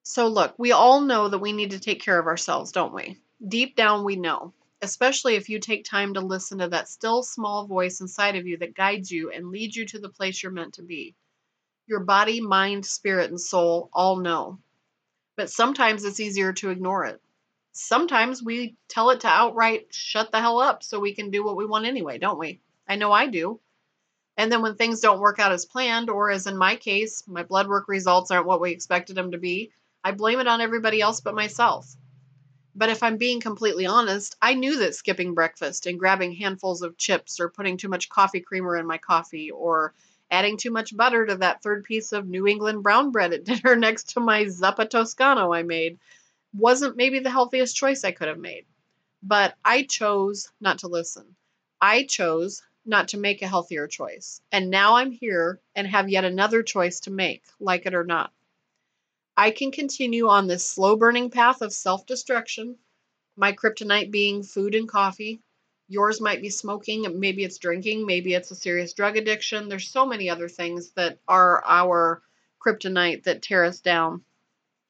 So, 0.05 0.29
look, 0.29 0.55
we 0.59 0.71
all 0.71 1.01
know 1.01 1.29
that 1.29 1.40
we 1.40 1.53
need 1.53 1.71
to 1.73 1.81
take 1.81 2.01
care 2.01 2.19
of 2.19 2.27
ourselves, 2.27 2.71
don't 2.71 2.95
we? 2.95 3.19
Deep 3.47 3.75
down, 3.75 4.05
we 4.05 4.14
know, 4.14 4.53
especially 4.81 5.35
if 5.35 5.49
you 5.49 5.59
take 5.59 5.85
time 5.85 6.14
to 6.14 6.21
listen 6.21 6.59
to 6.59 6.69
that 6.69 6.88
still 6.88 7.25
small 7.25 7.67
voice 7.67 8.01
inside 8.01 8.37
of 8.37 8.47
you 8.47 8.57
that 8.59 8.77
guides 8.77 9.11
you 9.11 9.33
and 9.33 9.51
leads 9.51 9.75
you 9.75 9.85
to 9.87 9.99
the 9.99 10.09
place 10.09 10.43
you're 10.43 10.53
meant 10.53 10.75
to 10.75 10.83
be. 10.83 11.17
Your 11.88 12.01
body, 12.01 12.40
mind, 12.40 12.87
spirit, 12.87 13.31
and 13.31 13.40
soul 13.40 13.90
all 13.93 14.17
know. 14.17 14.61
But 15.37 15.51
sometimes 15.51 16.05
it's 16.05 16.21
easier 16.21 16.53
to 16.53 16.71
ignore 16.71 17.07
it 17.07 17.21
sometimes 17.75 18.43
we 18.43 18.77
tell 18.88 19.11
it 19.11 19.21
to 19.21 19.27
outright 19.27 19.93
shut 19.93 20.31
the 20.31 20.40
hell 20.40 20.61
up 20.61 20.83
so 20.83 20.99
we 20.99 21.14
can 21.14 21.31
do 21.31 21.45
what 21.45 21.57
we 21.57 21.67
want 21.67 21.85
anyway, 21.85 22.19
don't 22.19 22.38
we? 22.38 22.61
I 22.88 22.97
know 22.97 23.12
I 23.12 23.27
do. 23.27 23.61
And 24.37 24.51
then 24.51 24.62
when 24.62 24.77
things 24.77 25.01
don't 25.01 25.21
work 25.21 25.38
out 25.38 25.53
as 25.53 25.67
planned, 25.67 26.11
or 26.11 26.31
as 26.31 26.47
in 26.47 26.57
my 26.57 26.77
case, 26.77 27.23
my 27.27 27.43
blood 27.43 27.69
work 27.69 27.87
results 27.88 28.31
aren't 28.31 28.47
what 28.47 28.61
we 28.61 28.73
expected 28.73 29.17
them 29.17 29.33
to 29.33 29.38
be, 29.38 29.71
I 30.05 30.12
blame 30.12 30.38
it 30.38 30.47
on 30.47 30.61
everybody 30.61 31.01
else 31.01 31.23
but 31.23 31.35
myself. 31.35 31.97
But 32.75 32.90
if 32.90 33.03
I'm 33.03 33.17
being 33.17 33.40
completely 33.40 33.87
honest, 33.87 34.37
I 34.43 34.55
knew 34.55 34.79
that 34.79 34.95
skipping 34.95 35.33
breakfast 35.35 35.87
and 35.87 35.99
grabbing 35.99 36.35
handfuls 36.35 36.83
of 36.83 36.99
chips 36.99 37.40
or 37.40 37.49
putting 37.49 37.79
too 37.79 37.88
much 37.88 38.09
coffee 38.09 38.40
creamer 38.40 38.77
in 38.77 38.87
my 38.87 38.99
coffee 38.99 39.51
or 39.51 39.95
adding 40.31 40.57
too 40.57 40.71
much 40.71 40.95
butter 40.95 41.25
to 41.25 41.37
that 41.37 41.62
third 41.62 41.85
piece 41.85 42.12
of 42.12 42.29
New 42.29 42.47
England 42.47 42.83
brown 42.83 43.12
bread 43.12 43.33
at 43.33 43.45
dinner 43.45 43.77
next 43.77 44.11
to 44.11 44.21
my 44.21 44.45
Zuppa 44.45 44.90
Toscano 44.90 45.53
I 45.53 45.62
made 45.62 45.99
wasn't 46.53 46.97
maybe 46.97 47.21
the 47.21 47.31
healthiest 47.31 47.77
choice 47.77 48.05
I 48.05 48.12
could 48.12 48.29
have 48.29 48.38
made. 48.38 48.67
But 49.23 49.55
I 49.64 49.85
chose 49.85 50.51
not 50.61 50.81
to 50.81 50.88
listen. 50.88 51.37
I 51.81 52.05
chose 52.05 52.62
not 52.85 53.09
to 53.09 53.19
make 53.19 53.40
a 53.40 53.49
healthier 53.49 53.87
choice. 53.87 54.40
And 54.53 54.71
now 54.71 54.97
I'm 54.97 55.12
here 55.12 55.61
and 55.75 55.87
have 55.87 56.11
yet 56.11 56.25
another 56.25 56.62
choice 56.62 57.01
to 57.01 57.11
make, 57.11 57.43
like 57.59 57.87
it 57.87 57.95
or 57.95 58.05
not. 58.05 58.33
I 59.37 59.51
can 59.51 59.73
continue 59.73 60.29
on 60.29 60.47
this 60.47 60.64
slow 60.64 60.97
burning 60.97 61.29
path 61.31 61.61
of 61.61 61.73
self 61.73 62.07
destruction, 62.07 62.79
my 63.37 63.53
kryptonite 63.53 64.11
being 64.11 64.42
food 64.42 64.75
and 64.75 64.88
coffee. 64.88 65.42
Yours 65.88 66.20
might 66.20 66.40
be 66.40 66.51
smoking, 66.51 67.07
maybe 67.18 67.44
it's 67.44 67.59
drinking, 67.59 68.07
maybe 68.07 68.35
it's 68.35 68.51
a 68.51 68.55
serious 68.55 68.92
drug 68.92 69.16
addiction. 69.16 69.68
There's 69.68 69.88
so 69.90 70.07
many 70.07 70.31
other 70.31 70.49
things 70.49 70.92
that 70.92 71.18
are 71.27 71.64
our 71.64 72.23
kryptonite 72.61 73.25
that 73.25 73.42
tear 73.42 73.64
us 73.64 73.81
down. 73.81 74.25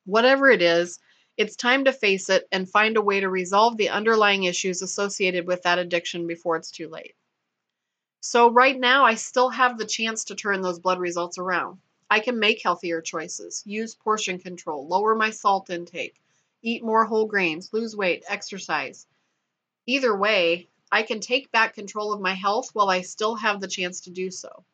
Whatever 0.04 0.50
it 0.50 0.62
is, 0.62 0.98
it's 1.36 1.56
time 1.56 1.84
to 1.86 1.92
face 1.92 2.28
it 2.30 2.46
and 2.52 2.70
find 2.70 2.96
a 2.96 3.02
way 3.02 3.20
to 3.20 3.28
resolve 3.30 3.76
the 3.76 3.88
underlying 3.88 4.44
issues 4.44 4.82
associated 4.82 5.46
with 5.46 5.62
that 5.62 5.78
addiction 5.78 6.26
before 6.26 6.56
it's 6.56 6.70
too 6.70 6.88
late. 6.88 7.14
So, 8.20 8.50
right 8.50 8.78
now, 8.78 9.04
I 9.04 9.14
still 9.14 9.50
have 9.50 9.78
the 9.78 9.86
chance 9.86 10.24
to 10.24 10.34
turn 10.34 10.62
those 10.62 10.80
blood 10.80 10.98
results 10.98 11.38
around. 11.38 11.80
I 12.10 12.20
can 12.20 12.38
make 12.38 12.62
healthier 12.62 13.00
choices, 13.00 13.62
use 13.66 13.94
portion 13.94 14.38
control, 14.38 14.86
lower 14.86 15.14
my 15.14 15.30
salt 15.30 15.70
intake, 15.70 16.20
eat 16.62 16.84
more 16.84 17.04
whole 17.04 17.26
grains, 17.26 17.72
lose 17.72 17.96
weight, 17.96 18.24
exercise. 18.28 19.06
Either 19.86 20.16
way, 20.16 20.68
I 20.92 21.02
can 21.02 21.20
take 21.20 21.50
back 21.50 21.74
control 21.74 22.12
of 22.12 22.20
my 22.20 22.34
health 22.34 22.70
while 22.72 22.88
I 22.88 23.00
still 23.00 23.34
have 23.36 23.60
the 23.60 23.68
chance 23.68 24.00
to 24.02 24.10
do 24.10 24.30
so. 24.30 24.64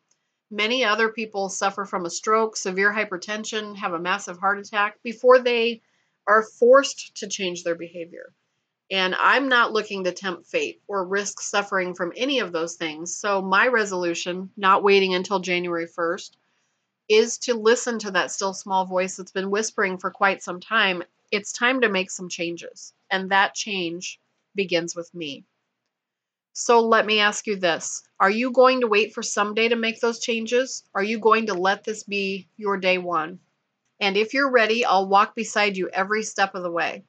Many 0.49 0.83
other 0.83 1.09
people 1.09 1.47
suffer 1.47 1.85
from 1.85 2.05
a 2.05 2.09
stroke, 2.09 2.57
severe 2.57 2.93
hypertension, 2.93 3.77
have 3.77 3.93
a 3.93 3.99
massive 3.99 4.37
heart 4.37 4.59
attack 4.59 5.01
before 5.01 5.39
they 5.39 5.81
are 6.27 6.43
forced 6.43 7.15
to 7.15 7.27
change 7.27 7.63
their 7.63 7.75
behavior. 7.75 8.33
And 8.91 9.15
I'm 9.15 9.47
not 9.47 9.71
looking 9.71 10.03
to 10.03 10.11
tempt 10.11 10.47
fate 10.47 10.81
or 10.87 11.05
risk 11.05 11.39
suffering 11.39 11.95
from 11.95 12.11
any 12.15 12.39
of 12.39 12.51
those 12.51 12.75
things. 12.75 13.15
So, 13.15 13.41
my 13.41 13.67
resolution, 13.67 14.51
not 14.57 14.83
waiting 14.83 15.13
until 15.13 15.39
January 15.39 15.87
1st, 15.87 16.35
is 17.11 17.37
to 17.37 17.53
listen 17.53 17.99
to 17.99 18.11
that 18.11 18.31
still 18.31 18.53
small 18.53 18.85
voice 18.85 19.17
that's 19.17 19.33
been 19.33 19.51
whispering 19.51 19.97
for 19.97 20.09
quite 20.09 20.41
some 20.41 20.61
time. 20.61 21.03
It's 21.29 21.51
time 21.51 21.81
to 21.81 21.89
make 21.89 22.09
some 22.09 22.29
changes. 22.29 22.93
And 23.09 23.29
that 23.31 23.53
change 23.53 24.17
begins 24.55 24.95
with 24.95 25.13
me. 25.13 25.43
So, 26.53 26.79
let 26.79 27.05
me 27.05 27.19
ask 27.19 27.47
you 27.47 27.57
this 27.57 28.03
Are 28.19 28.29
you 28.29 28.51
going 28.51 28.79
to 28.79 28.87
wait 28.87 29.13
for 29.13 29.23
someday 29.23 29.67
to 29.67 29.75
make 29.75 29.99
those 29.99 30.19
changes? 30.19 30.83
Are 30.95 31.03
you 31.03 31.19
going 31.19 31.47
to 31.47 31.53
let 31.53 31.83
this 31.83 32.03
be 32.03 32.47
your 32.55 32.77
day 32.77 32.97
one? 32.97 33.39
And 33.99 34.15
if 34.15 34.33
you're 34.33 34.49
ready, 34.49 34.85
I'll 34.85 35.07
walk 35.07 35.35
beside 35.35 35.75
you 35.75 35.89
every 35.89 36.23
step 36.23 36.55
of 36.55 36.63
the 36.63 36.71
way. 36.71 37.03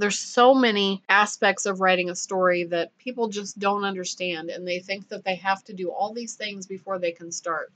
there's 0.00 0.18
so 0.18 0.54
many 0.54 1.02
aspects 1.10 1.66
of 1.66 1.80
writing 1.80 2.08
a 2.08 2.16
story 2.16 2.64
that 2.64 2.96
people 2.96 3.28
just 3.28 3.58
don't 3.58 3.84
understand 3.84 4.48
and 4.48 4.66
they 4.66 4.78
think 4.78 5.08
that 5.08 5.24
they 5.24 5.34
have 5.34 5.62
to 5.64 5.74
do 5.74 5.90
all 5.90 6.14
these 6.14 6.34
things 6.34 6.66
before 6.66 6.98
they 6.98 7.12
can 7.12 7.30
start. 7.30 7.70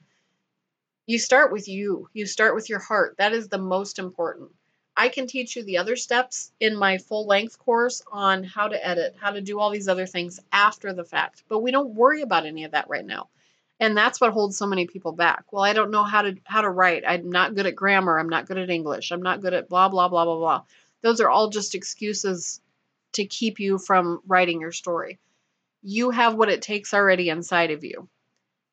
You 1.07 1.19
start 1.19 1.53
with 1.53 1.69
you. 1.69 2.09
You 2.15 2.25
start 2.25 2.55
with 2.55 2.71
your 2.71 2.79
heart. 2.79 3.17
That 3.19 3.35
is 3.35 3.49
the 3.49 3.59
most 3.59 3.99
important. 3.99 4.51
I 4.97 5.09
can 5.09 5.27
teach 5.27 5.55
you 5.55 5.65
the 5.65 5.77
other 5.77 5.97
steps 5.97 6.51
in 6.61 6.77
my 6.77 6.97
full 6.97 7.27
length 7.27 7.59
course 7.59 8.01
on 8.11 8.43
how 8.43 8.69
to 8.69 8.87
edit, 8.87 9.17
how 9.21 9.33
to 9.33 9.43
do 9.43 9.61
all 9.61 9.69
these 9.69 9.89
other 9.89 10.07
things 10.07 10.41
after 10.51 10.95
the 10.95 11.05
fact. 11.05 11.43
But 11.49 11.59
we 11.59 11.73
don't 11.73 11.95
worry 11.95 12.23
about 12.23 12.47
any 12.47 12.65
of 12.65 12.71
that 12.71 12.89
right 12.89 13.05
now. 13.05 13.29
And 13.85 13.97
that's 13.97 14.21
what 14.21 14.33
holds 14.33 14.57
so 14.57 14.67
many 14.67 14.87
people 14.87 15.13
back. 15.13 15.53
Well, 15.53 15.63
I 15.63 15.73
don't 15.73 15.91
know 15.91 16.05
how 16.05 16.23
to 16.23 16.37
how 16.45 16.63
to 16.63 16.71
write. 16.71 17.05
I'm 17.07 17.31
not 17.31 17.55
good 17.55 17.67
at 17.67 17.77
grammar. 17.77 18.19
I'm 18.19 18.29
not 18.29 18.47
good 18.47 18.59
at 18.59 18.71
English. 18.71 19.13
I'm 19.13 19.23
not 19.23 19.43
good 19.43 19.53
at 19.53 19.69
blah 19.69 19.89
blah 19.89 20.09
blah 20.09 20.25
blah 20.25 20.39
blah 20.39 20.63
those 21.05 21.21
are 21.21 21.29
all 21.29 21.51
just 21.51 21.75
excuses 21.75 22.63
to 23.13 23.27
keep 23.27 23.61
you 23.61 23.77
from 23.77 24.21
writing 24.27 24.59
your 24.59 24.73
story. 24.73 25.19
You 25.83 26.09
have 26.11 26.35
what 26.35 26.49
it 26.49 26.63
takes 26.63 26.95
already 26.95 27.29
inside 27.29 27.71
of 27.71 27.85
you. 27.85 28.09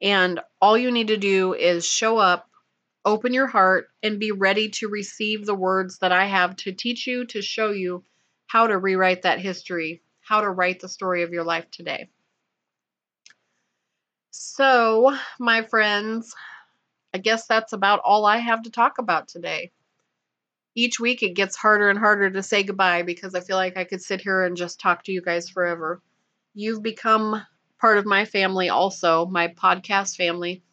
And 0.01 0.39
all 0.61 0.77
you 0.77 0.91
need 0.91 1.09
to 1.09 1.17
do 1.17 1.53
is 1.53 1.85
show 1.85 2.17
up, 2.17 2.49
open 3.03 3.33
your 3.33 3.47
heart, 3.47 3.89
and 4.01 4.17
be 4.17 4.31
ready 4.31 4.69
to 4.69 4.87
receive 4.87 5.45
the 5.45 5.53
words 5.53 5.97
that 5.97 6.13
I 6.13 6.25
have 6.25 6.55
to 6.57 6.71
teach 6.71 7.05
you, 7.05 7.25
to 7.25 7.41
show 7.41 7.71
you 7.71 8.05
how 8.47 8.67
to 8.67 8.77
rewrite 8.77 9.23
that 9.23 9.41
history, 9.41 10.01
how 10.21 10.39
to 10.39 10.49
write 10.49 10.79
the 10.79 10.87
story 10.87 11.23
of 11.23 11.33
your 11.33 11.43
life 11.43 11.69
today. 11.69 12.07
So, 14.31 15.15
my 15.39 15.61
friends, 15.61 16.35
I 17.13 17.19
guess 17.19 17.47
that's 17.47 17.73
about 17.73 18.01
all 18.03 18.25
I 18.25 18.37
have 18.37 18.63
to 18.63 18.71
talk 18.71 18.97
about 18.97 19.27
today 19.27 19.71
each 20.75 20.99
week 20.99 21.21
it 21.23 21.33
gets 21.33 21.55
harder 21.55 21.89
and 21.89 21.99
harder 21.99 22.29
to 22.29 22.43
say 22.43 22.63
goodbye 22.63 23.03
because 23.03 23.35
I 23.35 23.41
feel 23.41 23.57
like 23.57 23.77
I 23.77 23.83
could 23.83 24.01
sit 24.01 24.21
here 24.21 24.43
and 24.43 24.55
just 24.55 24.79
talk 24.79 25.03
to 25.03 25.11
you 25.11 25.21
guys 25.21 25.49
forever. 25.49 26.01
You've 26.53 26.81
become 26.81 27.45
part 27.79 27.97
of 27.97 28.05
my 28.05 28.25
family 28.25 28.69
also, 28.69 29.25
my 29.25 29.49
podcast 29.49 30.15
family. 30.15 30.63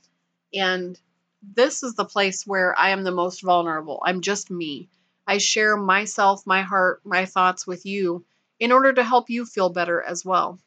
And 0.55 0.99
this 1.43 1.83
is 1.83 1.95
the 1.95 2.05
place 2.05 2.47
where 2.47 2.79
I 2.79 2.91
am 2.91 3.05
the 3.05 3.13
most 3.13 3.43
vulnerable. 3.43 4.03
I'm 4.05 4.21
just 4.21 4.51
me. 4.51 4.89
I 5.27 5.39
share 5.39 5.77
myself, 5.77 6.47
my 6.47 6.63
heart, 6.63 7.01
my 7.05 7.25
thoughts 7.27 7.67
with 7.67 7.85
you 7.87 8.25
in 8.61 8.73
order 8.73 8.93
to 8.93 9.05
help 9.05 9.31
you 9.31 9.45
feel 9.45 9.69
better 9.69 10.03
as 10.03 10.25
well. 10.25 10.59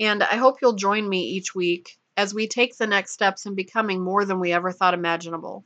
And 0.00 0.22
I 0.22 0.36
hope 0.36 0.58
you'll 0.62 0.74
join 0.74 1.08
me 1.08 1.28
each 1.30 1.54
week 1.54 1.98
as 2.16 2.34
we 2.34 2.48
take 2.48 2.76
the 2.76 2.86
next 2.86 3.12
steps 3.12 3.46
in 3.46 3.54
becoming 3.54 4.02
more 4.02 4.24
than 4.24 4.40
we 4.40 4.52
ever 4.52 4.72
thought 4.72 4.94
imaginable 4.94 5.64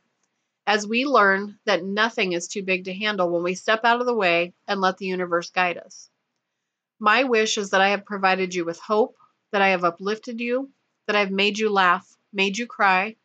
as 0.70 0.86
we 0.86 1.04
learn 1.04 1.58
that 1.64 1.82
nothing 1.82 2.32
is 2.32 2.46
too 2.46 2.62
big 2.62 2.84
to 2.84 2.94
handle 2.94 3.28
when 3.28 3.42
we 3.42 3.54
step 3.54 3.84
out 3.84 4.00
of 4.00 4.06
the 4.06 4.14
way 4.14 4.52
and 4.68 4.80
let 4.80 4.98
the 4.98 5.06
universe 5.06 5.50
guide 5.50 5.76
us. 5.76 6.08
My 7.00 7.24
wish 7.24 7.58
is 7.58 7.70
that 7.70 7.80
I 7.80 7.88
have 7.88 8.04
provided 8.04 8.54
you 8.54 8.64
with 8.64 8.78
hope, 8.78 9.16
that 9.50 9.62
I 9.62 9.70
have 9.70 9.82
uplifted 9.82 10.40
you, 10.40 10.70
that 11.06 11.16
I've 11.16 11.32
made 11.32 11.58
you 11.58 11.70
laugh, 11.70 12.16
made 12.32 12.56
you 12.56 12.68
cry, 12.68 13.16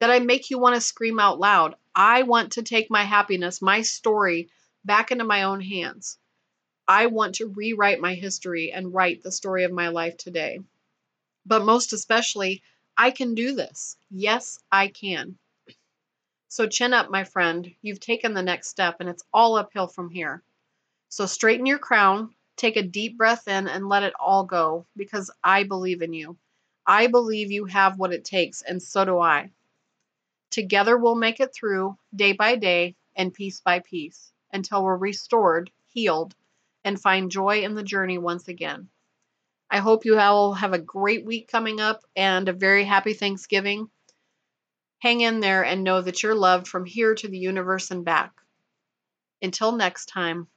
that 0.00 0.10
I 0.10 0.18
make 0.18 0.50
you 0.50 0.58
want 0.58 0.74
to 0.74 0.80
scream 0.80 1.18
out 1.18 1.38
loud. 1.38 1.76
I 1.94 2.24
want 2.24 2.52
to 2.52 2.62
take 2.62 2.90
my 2.90 3.04
happiness, 3.04 3.62
my 3.62 3.80
story, 3.80 4.50
back 4.84 5.10
into 5.10 5.24
my 5.24 5.44
own 5.44 5.62
hands. 5.62 6.18
I 6.86 7.06
want 7.06 7.36
to 7.36 7.46
rewrite 7.48 8.00
my 8.00 8.14
history 8.14 8.72
and 8.72 8.92
write 8.92 9.22
the 9.22 9.32
story 9.32 9.64
of 9.64 9.72
my 9.72 9.88
life 9.88 10.18
today. 10.18 10.60
But 11.46 11.64
most 11.64 11.92
especially, 11.92 12.62
I 12.96 13.10
can 13.10 13.34
do 13.34 13.54
this. 13.54 13.96
Yes, 14.10 14.58
I 14.70 14.88
can. 14.88 15.38
So 16.48 16.68
chin 16.68 16.92
up, 16.92 17.10
my 17.10 17.24
friend. 17.24 17.74
You've 17.82 18.00
taken 18.00 18.34
the 18.34 18.42
next 18.42 18.68
step, 18.68 19.00
and 19.00 19.08
it's 19.08 19.24
all 19.32 19.56
uphill 19.56 19.88
from 19.88 20.10
here. 20.10 20.42
So 21.08 21.26
straighten 21.26 21.66
your 21.66 21.78
crown, 21.78 22.34
take 22.56 22.76
a 22.76 22.82
deep 22.82 23.16
breath 23.18 23.48
in, 23.48 23.66
and 23.68 23.88
let 23.88 24.04
it 24.04 24.14
all 24.20 24.44
go 24.44 24.86
because 24.96 25.30
I 25.42 25.64
believe 25.64 26.02
in 26.02 26.12
you. 26.12 26.38
I 26.86 27.08
believe 27.08 27.50
you 27.50 27.64
have 27.66 27.98
what 27.98 28.12
it 28.12 28.24
takes, 28.24 28.62
and 28.62 28.82
so 28.82 29.04
do 29.04 29.18
I. 29.18 29.50
Together 30.50 30.96
we'll 30.96 31.16
make 31.16 31.40
it 31.40 31.52
through 31.52 31.98
day 32.14 32.32
by 32.32 32.56
day 32.56 32.94
and 33.16 33.34
piece 33.34 33.60
by 33.60 33.80
piece 33.80 34.32
until 34.52 34.84
we're 34.84 34.96
restored, 34.96 35.72
healed, 35.88 36.34
and 36.84 37.00
find 37.00 37.30
joy 37.30 37.62
in 37.62 37.74
the 37.74 37.82
journey 37.82 38.18
once 38.18 38.46
again. 38.46 38.88
I 39.70 39.78
hope 39.78 40.04
you 40.04 40.18
all 40.18 40.54
have 40.54 40.72
a 40.72 40.78
great 40.78 41.24
week 41.24 41.48
coming 41.48 41.80
up 41.80 42.02
and 42.14 42.48
a 42.48 42.52
very 42.52 42.84
happy 42.84 43.14
Thanksgiving. 43.14 43.90
Hang 45.00 45.20
in 45.20 45.40
there 45.40 45.64
and 45.64 45.84
know 45.84 46.00
that 46.00 46.22
you're 46.22 46.34
loved 46.34 46.68
from 46.68 46.84
here 46.84 47.14
to 47.14 47.28
the 47.28 47.38
universe 47.38 47.90
and 47.90 48.04
back. 48.04 48.32
Until 49.42 49.72
next 49.72 50.06
time, 50.06 50.48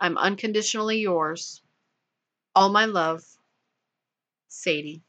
I'm 0.00 0.18
unconditionally 0.18 0.98
yours. 0.98 1.62
All 2.54 2.68
my 2.68 2.84
love, 2.84 3.22
Sadie. 4.48 5.02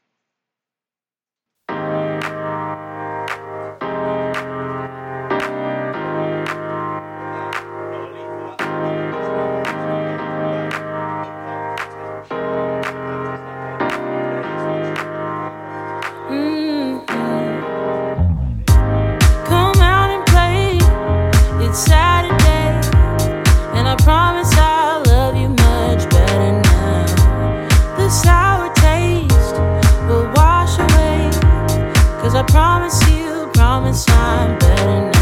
This 33.86 35.15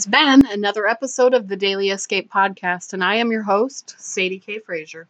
has 0.00 0.06
been 0.06 0.46
another 0.46 0.86
episode 0.86 1.34
of 1.34 1.46
the 1.46 1.56
Daily 1.56 1.90
Escape 1.90 2.32
Podcast, 2.32 2.94
and 2.94 3.04
I 3.04 3.16
am 3.16 3.30
your 3.30 3.42
host, 3.42 3.96
Sadie 3.98 4.38
K. 4.38 4.58
Frazier. 4.58 5.08